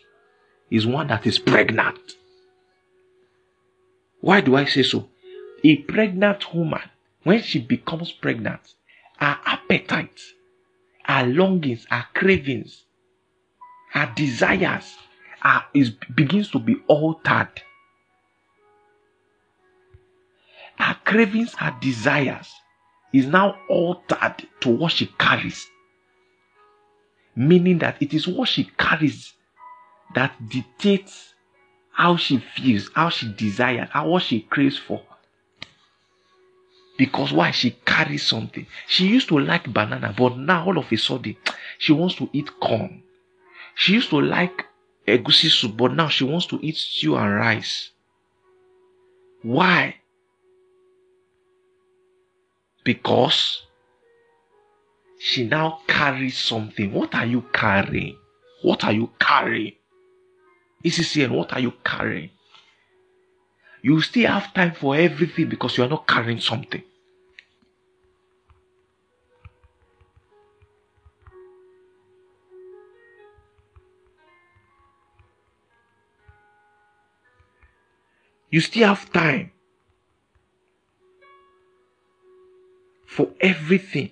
is 0.72 0.88
one 0.88 1.08
that 1.08 1.28
is 1.28 1.38
pregnant. 1.38 2.00
Why 4.22 4.42
do 4.42 4.56
I 4.56 4.66
say 4.66 4.82
so? 4.82 5.08
A 5.64 5.76
pregnant 5.78 6.54
woman, 6.54 6.82
when 7.24 7.42
she 7.42 7.60
becomes 7.60 8.12
pregnant, 8.12 8.76
her 9.18 9.38
appetite, 9.46 10.20
our 11.08 11.26
longings, 11.26 11.86
our 11.92 12.06
cravings, 12.14 12.86
our 13.94 14.12
desires 14.16 14.96
are, 15.42 15.66
is, 15.74 15.92
begins 16.16 16.50
to 16.52 16.60
be 16.60 16.76
altered. 16.88 17.62
Our 20.80 20.96
cravings, 21.06 21.56
our 21.62 21.78
desires 21.80 22.52
is 23.14 23.28
now 23.28 23.56
altered 23.70 24.48
to 24.62 24.70
what 24.70 24.92
she 24.92 25.06
carries. 25.18 25.66
Meaning 27.36 27.80
that 27.80 28.02
it 28.02 28.14
is 28.14 28.28
what 28.28 28.50
she 28.50 28.66
carries 28.78 29.34
that 30.16 30.34
dictates 30.50 31.34
how 31.92 32.18
she 32.18 32.38
feels, 32.56 32.90
how 32.96 33.10
she 33.10 33.32
desires, 33.34 33.88
how 33.92 34.08
what 34.08 34.24
she 34.24 34.42
craves 34.42 34.78
for. 34.78 35.02
Because 36.98 37.34
why? 37.34 37.52
She 37.52 37.72
carries 37.86 38.24
something. 38.24 38.68
She 38.88 39.08
used 39.08 39.28
to 39.30 39.40
like 39.40 39.72
banana, 39.74 40.14
but 40.16 40.38
now 40.38 40.66
all 40.66 40.78
of 40.78 40.92
a 40.92 40.98
sudden, 40.98 41.36
she 41.80 41.92
wants 41.92 42.16
to 42.16 42.30
eat 42.34 42.50
corn. 42.60 43.04
She 43.76 43.94
used 43.94 44.10
to 44.12 44.22
like 44.22 44.66
egusi 45.08 45.50
soup, 45.50 45.76
but 45.78 45.94
now 45.94 46.08
she 46.10 46.24
wants 46.24 46.46
to 46.48 46.60
eat 46.62 46.78
stew 46.78 47.16
and 47.16 47.36
rice. 47.36 47.90
Why? 49.42 49.96
Because 52.84 53.64
she 55.20 55.46
now 55.46 55.80
carries 55.88 56.38
something. 56.38 56.94
What 56.94 57.16
are 57.16 57.26
you 57.26 57.42
carrying? 57.54 58.18
What 58.62 58.84
are 58.84 58.94
you 58.94 59.10
carrying? 59.20 59.74
ECCN, 60.84 61.32
what 61.32 61.54
are 61.54 61.60
you 61.60 61.74
carrying? 61.84 62.30
You 63.84 64.00
still 64.00 64.32
have 64.32 64.54
time 64.54 64.74
for 64.74 64.96
everything 64.96 65.50
because 65.50 65.78
you 65.78 65.84
are 65.84 65.90
not 65.90 66.08
carrying 66.08 66.40
something. 66.40 66.82
You 78.50 78.62
still 78.62 78.88
have 78.88 79.12
time 79.12 79.52
for 83.06 83.28
everything 83.42 84.12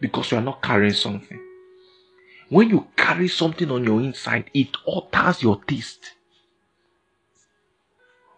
because 0.00 0.30
you 0.30 0.38
are 0.38 0.42
not 0.42 0.62
carrying 0.62 0.92
something. 0.92 1.40
When 2.48 2.70
you 2.70 2.86
carry 2.96 3.26
something 3.26 3.72
on 3.72 3.82
your 3.82 4.00
inside, 4.00 4.52
it 4.54 4.76
alters 4.84 5.42
your 5.42 5.60
taste. 5.64 6.12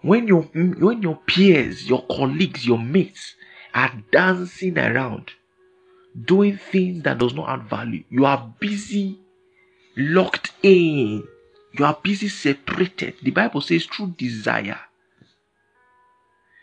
When 0.02 0.26
your 0.26 0.42
when 0.42 1.02
your 1.02 1.16
peers, 1.26 1.88
your 1.88 2.04
colleagues, 2.06 2.66
your 2.66 2.78
mates 2.78 3.34
are 3.72 3.92
dancing 4.10 4.76
around, 4.78 5.30
doing 6.24 6.56
things 6.56 7.04
that 7.04 7.18
does 7.18 7.34
not 7.34 7.48
add 7.48 7.68
value, 7.68 8.04
you 8.10 8.26
are 8.26 8.52
busy, 8.58 9.18
locked 9.96 10.52
in. 10.62 11.24
You 11.78 11.84
are 11.86 11.98
busy 12.02 12.28
separated. 12.28 13.14
The 13.22 13.30
Bible 13.30 13.62
says 13.62 13.86
through 13.86 14.14
desire. 14.18 14.78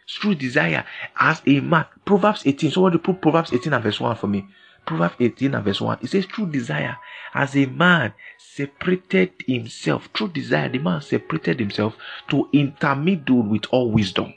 Through 0.07 0.35
desire 0.35 0.85
as 1.19 1.41
a 1.47 1.59
man. 1.61 1.85
Proverbs 2.05 2.43
18. 2.45 2.71
Somebody 2.71 2.99
put 2.99 3.21
Proverbs 3.21 3.53
18 3.53 3.73
and 3.73 3.83
verse 3.83 3.99
1 3.99 4.15
for 4.17 4.27
me. 4.27 4.45
Proverbs 4.89 5.17
18 5.19 5.53
and 5.53 5.63
verse 5.63 5.79
1. 5.81 5.99
It 6.01 6.07
says, 6.09 6.25
Through 6.25 6.47
desire, 6.47 6.97
as 7.35 7.55
a 7.55 7.67
man 7.67 8.11
separated 8.39 9.33
himself, 9.45 10.09
through 10.15 10.29
desire, 10.29 10.67
the 10.67 10.79
man 10.79 10.99
separated 11.01 11.59
himself 11.59 11.95
to 12.29 12.49
intermingle 12.51 13.43
with 13.43 13.65
all 13.69 13.91
wisdom. 13.91 14.33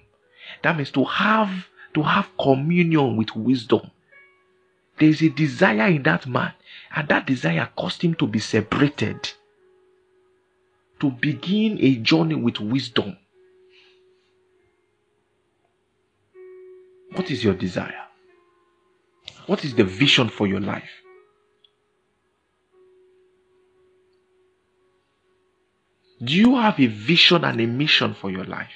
That 0.63 0.77
means 0.77 0.91
to 0.91 1.05
have 1.05 1.69
to 1.95 2.03
have 2.03 2.29
communion 2.39 3.17
with 3.17 3.35
wisdom. 3.35 3.91
There 4.99 5.09
is 5.09 5.23
a 5.23 5.31
desire 5.31 5.87
in 5.87 6.03
that 6.03 6.27
man, 6.27 6.53
and 6.95 7.09
that 7.09 7.27
desire 7.27 7.71
caused 7.75 8.03
him 8.03 8.15
to 8.17 8.27
be 8.27 8.39
separated. 8.39 9.33
To 11.01 11.11
begin 11.13 11.79
a 11.81 11.97
journey 11.97 12.35
with 12.35 12.61
wisdom. 12.61 13.17
What 17.13 17.31
is 17.31 17.43
your 17.43 17.55
desire? 17.55 18.02
What 19.47 19.65
is 19.65 19.75
the 19.75 19.85
vision 19.85 20.29
for 20.29 20.47
your 20.47 20.61
life? 20.61 20.91
Do 26.23 26.33
you 26.33 26.57
have 26.57 26.79
a 26.79 26.87
vision 26.87 27.45
and 27.45 27.61
a 27.61 27.67
mission 27.67 28.15
for 28.15 28.31
your 28.31 28.45
life? 28.45 28.71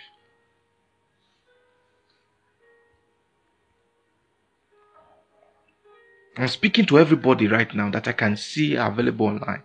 I'm 6.36 6.48
speaking 6.48 6.84
to 6.86 6.98
everybody 6.98 7.46
right 7.46 7.72
now 7.74 7.88
that 7.90 8.08
I 8.08 8.12
can 8.12 8.36
see 8.36 8.74
available 8.74 9.26
online. 9.26 9.62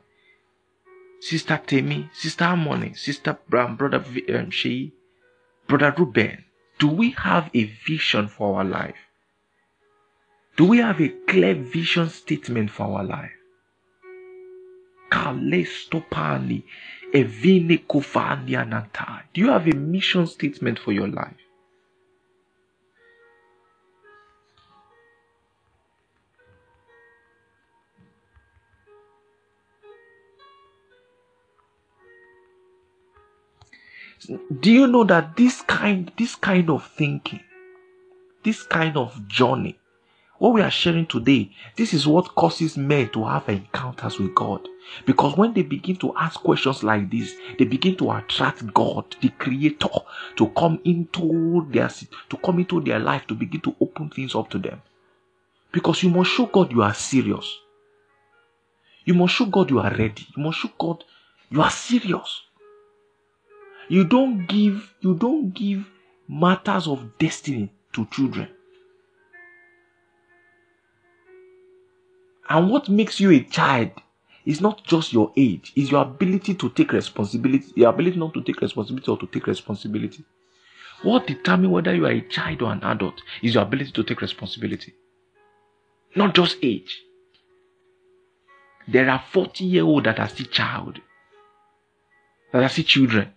Sister 1.19 1.59
Temi, 1.65 2.09
Sister 2.13 2.45
Harmony, 2.45 2.93
Sister 2.93 3.37
Brown, 3.49 3.75
Brother 3.75 3.99
v- 3.99 4.33
um, 4.33 4.49
Shea, 4.51 4.91
Brother 5.67 5.93
Ruben. 5.97 6.45
Do 6.79 6.87
we 6.87 7.11
have 7.11 7.49
a 7.53 7.63
vision 7.85 8.27
for 8.27 8.57
our 8.57 8.63
life? 8.63 9.10
Do 10.57 10.65
we 10.65 10.79
have 10.79 10.99
a 11.01 11.09
clear 11.27 11.55
vision 11.55 12.09
statement 12.09 12.71
for 12.71 12.83
our 12.83 13.03
life? 13.03 13.31
Do 19.33 19.41
you 19.41 19.49
have 19.49 19.67
a 19.67 19.75
mission 19.75 20.27
statement 20.27 20.79
for 20.79 20.91
your 20.91 21.07
life? 21.07 21.35
Do 34.59 34.71
you 34.71 34.85
know 34.87 35.03
that 35.05 35.35
this 35.35 35.61
kind 35.63 36.11
this 36.17 36.35
kind 36.35 36.69
of 36.69 36.85
thinking, 36.91 37.41
this 38.43 38.61
kind 38.63 38.95
of 38.95 39.27
journey 39.27 39.80
what 40.41 40.53
we 40.55 40.61
are 40.63 40.71
sharing 40.71 41.05
today, 41.05 41.51
this 41.75 41.93
is 41.93 42.07
what 42.07 42.33
causes 42.33 42.75
men 42.75 43.07
to 43.09 43.23
have 43.25 43.47
encounters 43.47 44.17
with 44.17 44.33
God. 44.33 44.67
Because 45.05 45.37
when 45.37 45.53
they 45.53 45.61
begin 45.61 45.97
to 45.97 46.15
ask 46.17 46.39
questions 46.39 46.81
like 46.81 47.11
this, 47.11 47.35
they 47.59 47.65
begin 47.65 47.95
to 47.97 48.11
attract 48.11 48.73
God, 48.73 49.15
the 49.21 49.29
creator, 49.29 49.87
to 50.37 50.47
come 50.57 50.81
into 50.83 51.67
their 51.69 51.89
to 51.89 52.37
come 52.37 52.57
into 52.57 52.81
their 52.81 52.97
life 52.97 53.27
to 53.27 53.35
begin 53.35 53.61
to 53.61 53.75
open 53.79 54.09
things 54.09 54.33
up 54.33 54.49
to 54.49 54.57
them. 54.57 54.81
Because 55.71 56.01
you 56.01 56.09
must 56.09 56.31
show 56.31 56.47
God 56.47 56.71
you 56.71 56.81
are 56.81 56.95
serious. 56.95 57.59
You 59.05 59.13
must 59.13 59.35
show 59.35 59.45
God 59.45 59.69
you 59.69 59.77
are 59.77 59.91
ready. 59.91 60.25
You 60.35 60.41
must 60.41 60.57
show 60.57 60.71
God 60.79 61.03
you 61.51 61.61
are 61.61 61.69
serious. 61.69 62.41
You 63.89 64.05
don't 64.05 64.47
give 64.47 64.91
you 65.01 65.13
don't 65.13 65.53
give 65.53 65.85
matters 66.27 66.87
of 66.87 67.19
destiny 67.19 67.71
to 67.93 68.07
children. 68.07 68.47
And 72.51 72.69
what 72.69 72.89
makes 72.89 73.17
you 73.21 73.31
a 73.31 73.39
child 73.45 73.91
is 74.45 74.59
not 74.59 74.83
just 74.83 75.13
your 75.13 75.31
age, 75.37 75.71
is 75.77 75.89
your 75.89 76.01
ability 76.01 76.53
to 76.55 76.69
take 76.71 76.91
responsibility, 76.91 77.71
your 77.77 77.89
ability 77.89 78.19
not 78.19 78.33
to 78.33 78.43
take 78.43 78.59
responsibility 78.59 79.09
or 79.09 79.17
to 79.19 79.27
take 79.27 79.47
responsibility. 79.47 80.25
What 81.01 81.27
determines 81.27 81.71
whether 81.71 81.95
you 81.95 82.05
are 82.05 82.11
a 82.11 82.19
child 82.19 82.61
or 82.61 82.73
an 82.73 82.83
adult 82.83 83.21
is 83.41 83.53
your 83.53 83.63
ability 83.63 83.93
to 83.93 84.03
take 84.03 84.19
responsibility. 84.19 84.93
Not 86.13 86.35
just 86.35 86.57
age. 86.61 87.01
There 88.85 89.09
are 89.09 89.23
40 89.31 89.63
year 89.63 89.83
old 89.83 90.03
that 90.03 90.19
are 90.19 90.27
still 90.27 90.47
child. 90.47 90.99
That 92.51 92.63
are 92.63 92.69
still 92.69 92.83
children. 92.83 93.31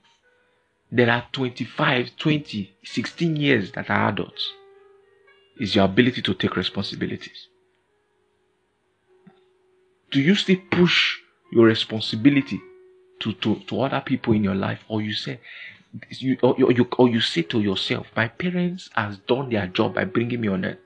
There 0.90 1.08
are 1.08 1.24
25, 1.30 2.16
20, 2.18 2.76
16 2.82 3.36
years 3.36 3.70
that 3.72 3.90
are 3.90 4.08
adults. 4.08 4.52
Is 5.60 5.76
your 5.76 5.84
ability 5.84 6.20
to 6.22 6.34
take 6.34 6.56
responsibilities 6.56 7.46
do 10.14 10.20
you 10.20 10.36
still 10.36 10.56
push 10.70 11.18
your 11.50 11.66
responsibility 11.66 12.60
to, 13.18 13.32
to, 13.32 13.56
to 13.66 13.80
other 13.80 14.00
people 14.00 14.32
in 14.32 14.44
your 14.44 14.54
life? 14.54 14.78
Or 14.88 15.02
you 15.02 15.12
say 15.12 15.40
you 16.10 16.38
or, 16.40 16.54
you 16.58 16.86
or 16.96 17.08
you 17.08 17.20
say 17.20 17.42
to 17.42 17.60
yourself 17.60 18.06
my 18.16 18.28
parents 18.28 18.90
has 18.94 19.18
done 19.18 19.50
their 19.50 19.66
job 19.66 19.94
by 19.94 20.04
bringing 20.04 20.40
me 20.40 20.48
on 20.48 20.64
earth. 20.64 20.78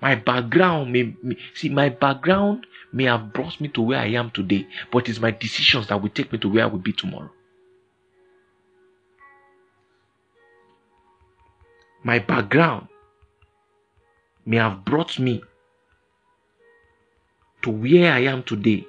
My 0.00 0.14
background 0.14 0.90
may, 0.90 1.14
may 1.22 1.36
see 1.54 1.68
my 1.68 1.90
background 1.90 2.66
may 2.92 3.04
have 3.04 3.32
brought 3.34 3.60
me 3.60 3.68
to 3.68 3.82
where 3.82 3.98
i 4.00 4.06
am 4.06 4.30
today 4.30 4.66
but 4.90 5.08
it's 5.08 5.20
my 5.20 5.30
decisions 5.30 5.86
that 5.88 6.02
will 6.02 6.08
take 6.08 6.32
me 6.32 6.38
to 6.38 6.48
where 6.48 6.64
i 6.64 6.66
will 6.66 6.78
be 6.78 6.92
tomorrow. 6.92 7.30
My 12.02 12.18
background 12.18 12.88
may 14.46 14.56
have 14.56 14.82
brought 14.84 15.18
me 15.18 15.42
to 17.62 17.70
where 17.70 18.12
I 18.12 18.20
am 18.20 18.42
today. 18.42 18.86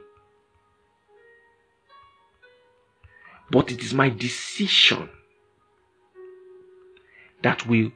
But 3.50 3.72
it 3.72 3.82
is 3.84 3.94
my 3.94 4.10
decision 4.10 5.10
that 7.42 7.68
will 7.68 7.92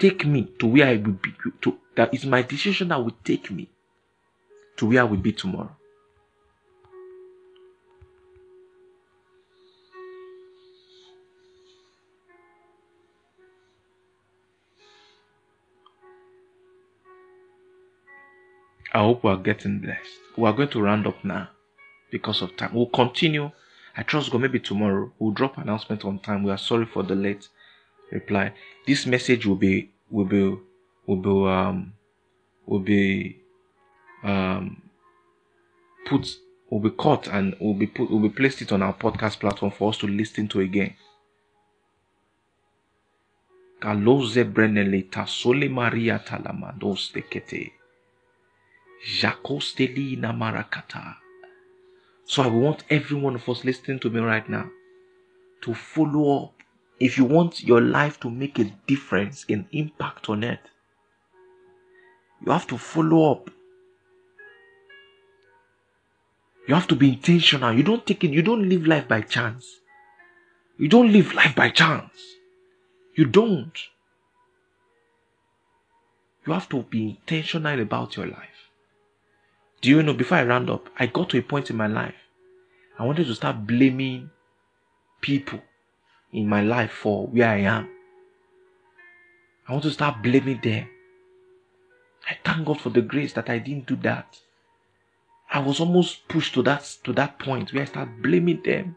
take 0.00 0.26
me 0.26 0.48
to 0.58 0.66
where 0.66 0.88
I 0.88 0.96
will 0.96 1.12
be. 1.12 1.32
To, 1.62 1.78
that 1.96 2.12
is 2.12 2.26
my 2.26 2.42
decision 2.42 2.88
that 2.88 3.02
will 3.02 3.16
take 3.24 3.50
me 3.50 3.68
to 4.76 4.86
where 4.86 5.00
I 5.00 5.04
will 5.04 5.16
be 5.18 5.32
tomorrow. 5.32 5.76
I 18.96 19.00
hope 19.00 19.24
we 19.24 19.30
are 19.30 19.36
getting 19.36 19.80
blessed. 19.80 20.20
We 20.38 20.48
are 20.48 20.54
going 20.54 20.70
to 20.70 20.80
round 20.80 21.06
up 21.06 21.22
now 21.22 21.50
because 22.10 22.40
of 22.40 22.56
time. 22.56 22.72
We'll 22.72 22.86
continue. 22.86 23.50
I 23.94 24.02
trust 24.02 24.30
God 24.30 24.40
maybe 24.40 24.58
tomorrow 24.58 25.12
we'll 25.18 25.32
drop 25.32 25.58
announcement 25.58 26.02
on 26.06 26.18
time. 26.20 26.42
We 26.44 26.50
are 26.50 26.56
sorry 26.56 26.86
for 26.86 27.02
the 27.02 27.14
late 27.14 27.46
reply. 28.10 28.54
This 28.86 29.04
message 29.04 29.44
will 29.44 29.56
be 29.56 29.90
will 30.08 30.24
be 30.24 30.56
will 31.06 31.16
be 31.16 31.50
um 31.50 31.92
will 32.64 32.80
be 32.80 33.42
um 34.22 34.80
put 36.06 36.26
will 36.70 36.80
be 36.80 36.90
cut 36.90 37.28
and 37.28 37.54
will 37.60 37.74
be 37.74 37.88
put 37.88 38.10
will 38.10 38.20
be 38.20 38.30
placed 38.30 38.62
it 38.62 38.72
on 38.72 38.80
our 38.80 38.94
podcast 38.94 39.40
platform 39.40 39.72
for 39.72 39.90
us 39.90 39.98
to 39.98 40.06
listen 40.06 40.48
to 40.48 40.60
again. 40.60 40.94
Sole 45.26 45.68
Maria 45.68 46.18
talamados 46.18 47.12
tekete. 47.12 47.75
So 52.24 52.42
I 52.42 52.46
want 52.48 52.84
every 52.90 53.16
one 53.16 53.36
of 53.36 53.48
us 53.48 53.64
listening 53.64 54.00
to 54.00 54.10
me 54.10 54.20
right 54.20 54.48
now 54.48 54.68
to 55.62 55.74
follow 55.74 56.44
up. 56.44 56.52
If 56.98 57.18
you 57.18 57.24
want 57.24 57.62
your 57.62 57.80
life 57.80 58.18
to 58.20 58.30
make 58.30 58.58
a 58.58 58.64
difference 58.86 59.44
in 59.48 59.68
impact 59.72 60.28
on 60.28 60.42
it, 60.42 60.60
you 62.44 62.52
have 62.52 62.66
to 62.68 62.78
follow 62.78 63.32
up. 63.32 63.50
You 66.66 66.74
have 66.74 66.88
to 66.88 66.96
be 66.96 67.10
intentional. 67.10 67.72
You 67.72 67.82
don't 67.82 68.06
take 68.06 68.24
it, 68.24 68.30
you 68.30 68.42
don't 68.42 68.68
live 68.68 68.86
life 68.86 69.06
by 69.06 69.20
chance. 69.20 69.66
You 70.78 70.88
don't 70.88 71.12
live 71.12 71.32
life 71.34 71.54
by 71.54 71.70
chance. 71.70 72.12
You 73.14 73.24
don't. 73.24 73.78
You 76.46 76.52
have 76.52 76.68
to 76.70 76.82
be 76.82 77.10
intentional 77.10 77.80
about 77.80 78.16
your 78.16 78.26
life. 78.26 78.55
Do 79.80 79.90
you 79.90 80.02
know, 80.02 80.14
before 80.14 80.38
I 80.38 80.44
round 80.44 80.70
up, 80.70 80.88
I 80.98 81.06
got 81.06 81.30
to 81.30 81.38
a 81.38 81.42
point 81.42 81.70
in 81.70 81.76
my 81.76 81.86
life, 81.86 82.14
I 82.98 83.04
wanted 83.04 83.26
to 83.26 83.34
start 83.34 83.66
blaming 83.66 84.30
people 85.20 85.60
in 86.32 86.48
my 86.48 86.62
life 86.62 86.92
for 86.92 87.26
where 87.26 87.48
I 87.48 87.58
am. 87.58 87.88
I 89.68 89.72
want 89.72 89.84
to 89.84 89.90
start 89.90 90.22
blaming 90.22 90.60
them. 90.62 90.88
I 92.28 92.36
thank 92.44 92.66
God 92.66 92.80
for 92.80 92.90
the 92.90 93.02
grace 93.02 93.32
that 93.34 93.50
I 93.50 93.58
didn't 93.58 93.86
do 93.86 93.96
that. 93.96 94.38
I 95.50 95.60
was 95.60 95.78
almost 95.78 96.26
pushed 96.28 96.54
to 96.54 96.62
that 96.62 96.96
to 97.04 97.12
that 97.12 97.38
point 97.38 97.72
where 97.72 97.82
I 97.82 97.86
start 97.86 98.22
blaming 98.22 98.62
them. 98.62 98.96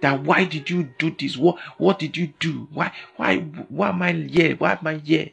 That 0.00 0.22
why 0.22 0.44
did 0.44 0.70
you 0.70 0.90
do 0.98 1.10
this? 1.10 1.36
What 1.36 1.58
what 1.78 1.98
did 1.98 2.16
you 2.16 2.32
do? 2.40 2.68
Why 2.72 2.92
why 3.16 3.38
why 3.38 3.90
am 3.90 4.02
I 4.02 4.12
here? 4.12 4.56
Why 4.56 4.72
am 4.72 4.86
I 4.86 4.96
here? 4.96 5.30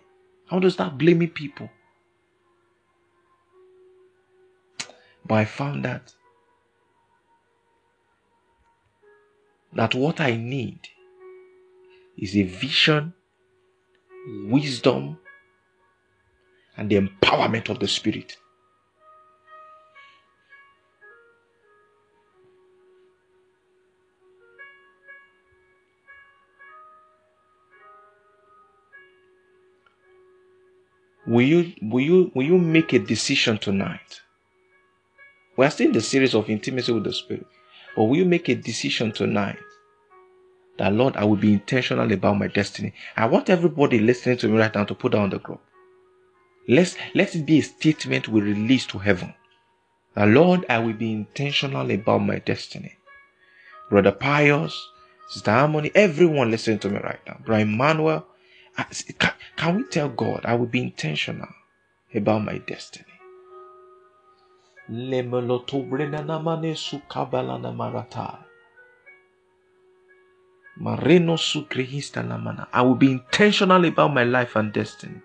I 0.50 0.56
want 0.56 0.64
to 0.64 0.72
start 0.72 0.98
blaming 0.98 1.30
people. 1.30 1.70
But 5.28 5.36
I 5.36 5.46
found 5.46 5.84
that 5.84 6.14
that 9.74 9.94
what 9.94 10.22
I 10.22 10.38
need 10.38 10.80
is 12.18 12.36
a 12.36 12.44
vision, 12.44 13.14
wisdom, 14.46 15.20
and 16.78 16.90
the 16.90 16.96
empowerment 16.96 17.70
of 17.70 17.80
the 17.80 17.88
Spirit. 17.88 18.38
Will 31.28 31.42
you, 31.46 31.74
will 31.82 32.00
you, 32.00 32.32
will 32.34 32.46
you 32.46 32.58
make 32.58 32.94
a 32.94 33.00
decision 33.00 33.58
tonight? 33.58 34.22
We 35.58 35.66
are 35.66 35.72
still 35.72 35.88
in 35.88 35.94
the 35.94 36.02
series 36.02 36.36
of 36.36 36.50
intimacy 36.50 36.94
with 36.94 37.04
the 37.04 37.12
Spirit. 37.12 37.48
But 37.96 38.04
will 38.04 38.18
you 38.18 38.26
make 38.26 38.48
a 38.48 38.56
decision 38.56 39.12
tonight 39.12 39.58
that, 40.78 40.94
Lord, 40.94 41.18
I 41.18 41.26
will 41.26 41.36
be 41.36 41.54
intentional 41.54 42.12
about 42.12 42.38
my 42.38 42.48
destiny? 42.48 42.94
I 43.16 43.26
want 43.26 43.50
everybody 43.50 44.00
listening 44.00 44.38
to 44.38 44.48
me 44.48 44.60
right 44.60 44.74
now 44.74 44.84
to 44.84 44.94
put 44.94 45.14
down 45.14 45.32
the 45.32 45.40
group. 45.40 45.60
Let's, 46.68 46.96
let 47.16 47.34
it 47.34 47.46
be 47.46 47.58
a 47.58 47.64
statement 47.64 48.28
we 48.28 48.42
release 48.42 48.86
to 48.88 49.00
heaven. 49.00 49.34
That, 50.14 50.28
Lord, 50.28 50.64
I 50.70 50.78
will 50.78 50.94
be 50.94 51.12
intentional 51.12 51.90
about 51.90 52.20
my 52.20 52.38
destiny. 52.38 52.96
Brother 53.90 54.12
Pius, 54.12 54.90
Sister 55.30 55.52
Harmony, 55.52 55.92
everyone 55.96 56.52
listening 56.52 56.80
to 56.80 56.90
me 56.90 57.00
right 57.00 57.20
now. 57.26 57.38
Brian 57.44 57.76
Manuel, 57.76 58.28
can, 59.18 59.34
can 59.56 59.78
we 59.78 59.84
tell 59.86 60.10
God 60.10 60.42
I 60.44 60.54
will 60.54 60.68
be 60.68 60.82
intentional 60.84 61.50
about 62.14 62.44
my 62.44 62.60
destiny? 62.60 63.17
Marata. 67.74 68.40
I 72.72 72.82
will 72.82 72.96
be 72.96 73.12
intentional 73.12 73.84
about 73.86 74.14
my 74.14 74.24
life 74.24 74.56
and 74.56 74.72
destiny. 74.72 75.22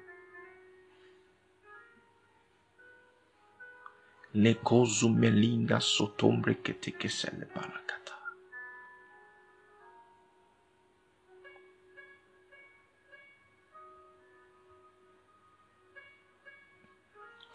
Lekozu 4.35 5.09
melinga 5.09 5.81
sotombre 5.81 6.55
ketekesele 6.55 7.47
barakata. 7.55 8.02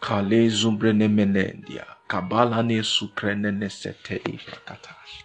Kale 0.00 0.48
zumbrene 0.48 1.08
menendia. 1.08 1.86
Kabalane 2.06 2.82
suprenene 2.82 3.68
sete 3.70 4.16
ifrakatash. 4.24 5.24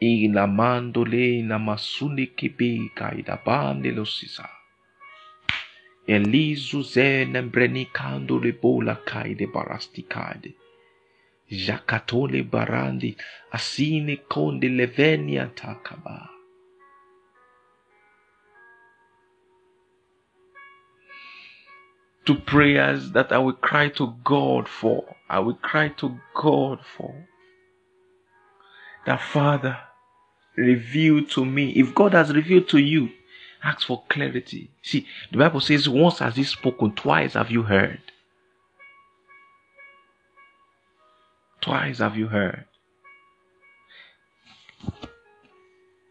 Inamando 0.00 1.04
le 1.04 1.38
inamasuni 1.38 2.26
kibi 2.26 2.90
kaidabane 2.94 3.90
lo 3.94 4.04
sisa. 4.04 4.48
Elizu 6.06 6.82
zenembreni 6.82 7.86
kando 7.92 8.38
le 8.38 8.52
bola 8.52 8.96
kaide 8.96 9.46
barasti 9.46 10.02
kaide. 10.02 10.54
Jacatole 11.48 12.42
barandi 12.42 13.16
asine 13.52 14.16
konde 14.28 14.68
levenia 14.68 15.46
takaba. 15.54 16.33
To 22.26 22.34
prayers 22.34 23.12
that 23.12 23.32
I 23.32 23.38
will 23.38 23.52
cry 23.52 23.88
to 23.90 24.14
God 24.24 24.68
for. 24.68 25.16
I 25.28 25.40
will 25.40 25.54
cry 25.54 25.88
to 25.88 26.18
God 26.34 26.80
for. 26.96 27.14
That 29.06 29.20
Father, 29.20 29.78
reveal 30.56 31.24
to 31.26 31.44
me. 31.44 31.70
If 31.72 31.94
God 31.94 32.14
has 32.14 32.32
revealed 32.32 32.68
to 32.70 32.78
you, 32.78 33.10
ask 33.62 33.86
for 33.86 34.04
clarity. 34.08 34.70
See, 34.82 35.06
the 35.30 35.38
Bible 35.38 35.60
says, 35.60 35.88
once 35.88 36.20
has 36.20 36.36
He 36.36 36.44
spoken, 36.44 36.92
twice 36.92 37.34
have 37.34 37.50
you 37.50 37.64
heard. 37.64 38.00
Twice 41.60 41.98
have 41.98 42.16
you 42.16 42.28
heard. 42.28 42.66